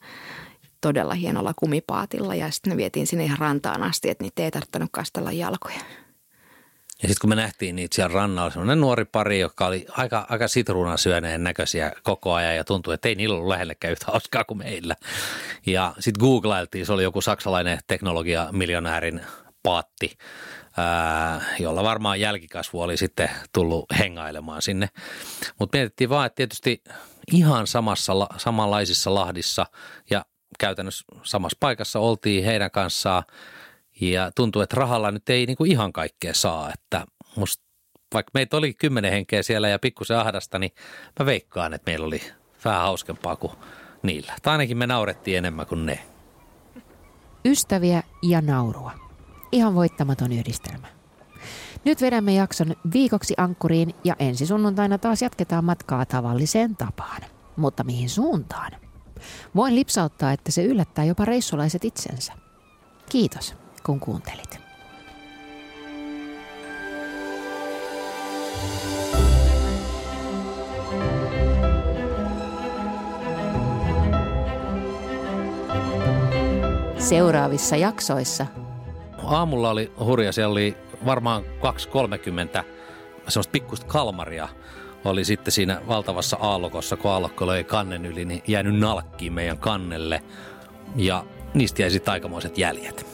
todella 0.81 1.13
hienolla 1.13 1.53
kumipaatilla 1.55 2.35
ja 2.35 2.51
sitten 2.51 2.71
ne 2.71 2.77
vietiin 2.77 3.07
sinne 3.07 3.23
ihan 3.25 3.37
rantaan 3.37 3.83
asti, 3.83 4.09
että 4.09 4.23
niitä 4.23 4.43
ei 4.43 4.51
tarvinnut 4.51 4.89
kastella 4.91 5.31
jalkoja. 5.31 5.79
Ja 7.01 7.07
sitten 7.07 7.21
kun 7.21 7.29
me 7.29 7.35
nähtiin 7.35 7.75
niitä 7.75 7.95
siellä 7.95 8.13
rannalla, 8.13 8.51
semmoinen 8.51 8.81
nuori 8.81 9.05
pari, 9.05 9.39
joka 9.39 9.65
oli 9.65 9.85
aika, 9.89 10.25
aika 10.29 10.47
sitruunan 10.47 10.97
syöneen 10.97 11.43
näköisiä 11.43 11.91
koko 12.03 12.33
ajan 12.33 12.55
ja 12.55 12.63
tuntui, 12.63 12.93
että 12.93 13.09
ei 13.09 13.15
niillä 13.15 13.35
ollut 13.35 13.47
lähellekään 13.47 13.91
yhtä 13.91 14.05
hauskaa 14.11 14.43
kuin 14.43 14.57
meillä. 14.57 14.95
Ja 15.65 15.93
sitten 15.99 16.19
googlailtiin, 16.19 16.85
se 16.85 16.93
oli 16.93 17.03
joku 17.03 17.21
saksalainen 17.21 17.79
teknologia-miljonäärin 17.87 19.21
paatti, 19.63 20.17
jolla 21.59 21.83
varmaan 21.83 22.19
jälkikasvu 22.19 22.81
oli 22.81 22.97
sitten 22.97 23.29
tullut 23.53 23.85
hengailemaan 23.99 24.61
sinne. 24.61 24.89
Mutta 25.59 25.77
mietittiin 25.77 26.09
vaan, 26.09 26.25
että 26.25 26.35
tietysti 26.35 26.83
ihan 27.31 27.67
samassa, 27.67 28.13
samanlaisissa 28.37 29.13
lahdissa 29.13 29.65
ja 30.09 30.25
käytännössä 30.59 31.05
samassa 31.23 31.57
paikassa 31.59 31.99
oltiin 31.99 32.45
heidän 32.45 32.71
kanssaan 32.71 33.23
ja 34.01 34.31
tuntuu, 34.35 34.61
että 34.61 34.75
rahalla 34.75 35.11
nyt 35.11 35.29
ei 35.29 35.45
niin 35.45 35.57
kuin 35.57 35.71
ihan 35.71 35.93
kaikkea 35.93 36.33
saa, 36.33 36.73
että 36.73 37.05
musta 37.35 37.63
vaikka 38.13 38.31
meitä 38.33 38.57
oli 38.57 38.73
kymmenen 38.73 39.11
henkeä 39.11 39.43
siellä 39.43 39.69
ja 39.69 39.79
pikkusen 39.79 40.17
ahdasta, 40.17 40.59
niin 40.59 40.71
mä 41.19 41.25
veikkaan, 41.25 41.73
että 41.73 41.91
meillä 41.91 42.05
oli 42.07 42.21
vähän 42.65 42.81
hauskempaa 42.81 43.35
kuin 43.35 43.53
niillä. 44.03 44.33
Tai 44.41 44.51
ainakin 44.51 44.77
me 44.77 44.87
naurettiin 44.87 45.37
enemmän 45.37 45.65
kuin 45.65 45.85
ne. 45.85 45.99
Ystäviä 47.45 48.03
ja 48.23 48.41
naurua. 48.41 48.91
Ihan 49.51 49.75
voittamaton 49.75 50.31
yhdistelmä. 50.31 50.87
Nyt 51.85 52.01
vedämme 52.01 52.33
jakson 52.33 52.75
viikoksi 52.93 53.33
ankkuriin 53.37 53.95
ja 54.03 54.15
ensi 54.19 54.45
sunnuntaina 54.45 54.97
taas 54.97 55.21
jatketaan 55.21 55.65
matkaa 55.65 56.05
tavalliseen 56.05 56.75
tapaan. 56.75 57.21
Mutta 57.55 57.83
mihin 57.83 58.09
suuntaan? 58.09 58.71
Voin 59.55 59.75
lipsauttaa, 59.75 60.31
että 60.31 60.51
se 60.51 60.63
yllättää 60.63 61.05
jopa 61.05 61.25
reissulaiset 61.25 61.85
itsensä. 61.85 62.33
Kiitos, 63.09 63.55
kun 63.85 63.99
kuuntelit. 63.99 64.59
Seuraavissa 76.97 77.75
jaksoissa. 77.75 78.45
Aamulla 79.23 79.69
oli 79.69 79.91
hurja, 79.99 80.31
siellä 80.31 80.51
oli 80.51 80.77
varmaan 81.05 81.43
2.30 81.43 82.63
semmoista 83.27 83.51
pikkusta 83.51 83.85
kalmaria 83.85 84.47
oli 85.05 85.25
sitten 85.25 85.51
siinä 85.51 85.81
valtavassa 85.87 86.37
aallokossa, 86.39 86.97
kun 86.97 87.11
aallokko 87.11 87.47
löi 87.47 87.63
kannen 87.63 88.05
yli, 88.05 88.25
niin 88.25 88.43
jäänyt 88.47 88.79
nalkkiin 88.79 89.33
meidän 89.33 89.57
kannelle. 89.57 90.23
Ja 90.95 91.25
niistä 91.53 91.81
jäi 91.81 91.91
sitten 91.91 92.11
aikamoiset 92.11 92.57
jäljet. 92.57 93.05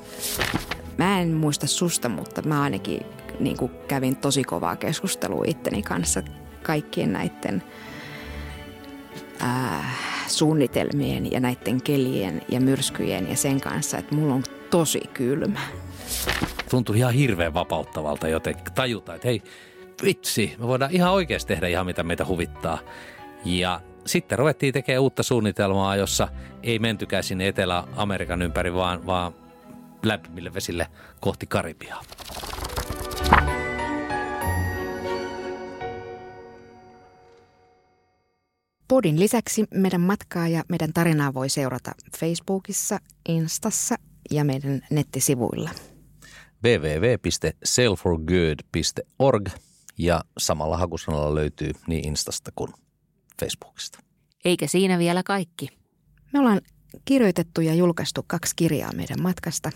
Mä 0.98 1.19
en 1.21 1.34
muista 1.34 1.67
susta, 1.67 2.10
mutta 2.10 2.41
mä 2.41 2.62
ainakin 2.62 3.02
niin 3.39 3.58
kuin 3.58 3.71
kävin 3.88 4.15
tosi 4.15 4.43
kovaa 4.43 4.76
keskustelua 4.76 5.43
itteni 5.48 5.82
kanssa 5.82 6.21
kaikkien 6.63 7.13
näiden 7.13 7.63
ää, 9.39 9.91
suunnitelmien 10.28 11.32
ja 11.32 11.39
näiden 11.39 11.82
kelien 11.82 12.41
ja 12.50 12.62
myrskyjen 12.62 13.30
ja 13.30 13.36
sen 13.36 13.62
kanssa, 13.62 13.98
että 13.98 14.15
mulla 14.15 14.34
on 14.34 14.43
tosi 14.69 15.02
kylmä. 15.13 15.60
Tuntui 16.69 16.98
ihan 16.98 17.13
hirveän 17.13 17.54
vapauttavalta 17.54 18.28
jotenkin 18.28 18.74
tajuta, 18.74 19.15
että 19.15 19.28
hei, 19.28 19.41
vitsi, 20.03 20.55
me 20.60 20.67
voidaan 20.67 20.91
ihan 20.91 21.13
oikeasti 21.13 21.53
tehdä 21.53 21.67
ihan 21.67 21.86
mitä 21.86 22.03
meitä 22.03 22.25
huvittaa. 22.25 22.79
Ja 23.45 23.81
sitten 24.05 24.39
ruvettiin 24.39 24.73
tekemään 24.73 25.01
uutta 25.01 25.23
suunnitelmaa, 25.23 25.95
jossa 25.95 26.27
ei 26.63 26.79
mentykään 26.79 27.23
sinne 27.23 27.47
Etelä-Amerikan 27.47 28.41
ympäri, 28.41 28.73
vaan, 28.73 29.05
vaan 29.05 29.34
lämpimille 30.03 30.53
vesille 30.53 30.88
kohti 31.19 31.47
Karibiaa. 31.47 32.01
Podin 38.88 39.19
lisäksi 39.19 39.65
meidän 39.73 40.01
matkaa 40.01 40.47
ja 40.47 40.63
meidän 40.69 40.93
tarinaa 40.93 41.34
voi 41.34 41.49
seurata 41.49 41.91
Facebookissa, 42.19 42.99
Instassa 43.29 43.95
ja 44.31 44.43
meidän 44.43 44.81
nettisivuilla. 44.89 45.69
www.sailforgood.org 46.63 49.49
ja 49.97 50.23
samalla 50.38 50.77
hakusanalla 50.77 51.36
löytyy 51.36 51.71
niin 51.88 52.08
Instasta 52.08 52.51
kuin 52.55 52.73
Facebookista. 53.39 53.99
Eikä 54.45 54.67
siinä 54.67 54.99
vielä 54.99 55.23
kaikki. 55.23 55.69
Me 56.34 56.39
ollaan 56.39 56.62
kirjoitettu 57.05 57.62
ja 57.62 57.73
julkaistu 57.73 58.23
kaksi 58.27 58.53
kirjaa 58.55 58.91
meidän 58.91 59.21
matkasta. 59.21 59.71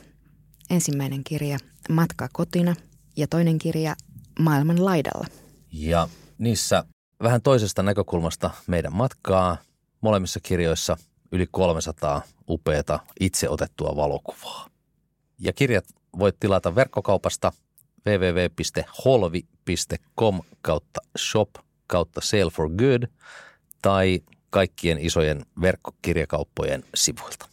Ensimmäinen 0.69 1.23
kirja 1.23 1.58
Matka 1.89 2.27
kotina 2.34 2.75
ja 3.17 3.27
toinen 3.27 3.58
kirja 3.58 3.95
Maailman 4.39 4.86
laidalla. 4.86 5.27
Ja 5.71 6.10
niissä 6.38 6.84
vähän 7.23 7.41
toisesta 7.41 7.84
näkökulmasta 7.84 8.49
meidän 8.67 8.95
matkaa. 8.95 9.58
Molemmissa 10.01 10.39
kirjoissa 10.39 10.97
yli 11.32 11.47
300 11.51 12.21
upeata 12.49 12.99
itse 13.19 13.49
otettua 13.49 13.95
valokuvaa. 13.95 14.69
Ja 15.39 15.53
kirjat 15.53 15.86
voit 16.19 16.36
tilata 16.39 16.75
verkkokaupasta 16.75 17.51
www.holvi.com 18.06 20.40
kautta 20.62 21.00
shop 21.18 21.50
kautta 21.88 22.22
sale 22.22 22.52
for 22.52 22.70
good 22.70 23.04
tai 23.82 24.20
kaikkien 24.50 24.98
isojen 24.98 25.46
verkkokirjakauppojen 25.62 26.84
sivuilta. 26.96 27.46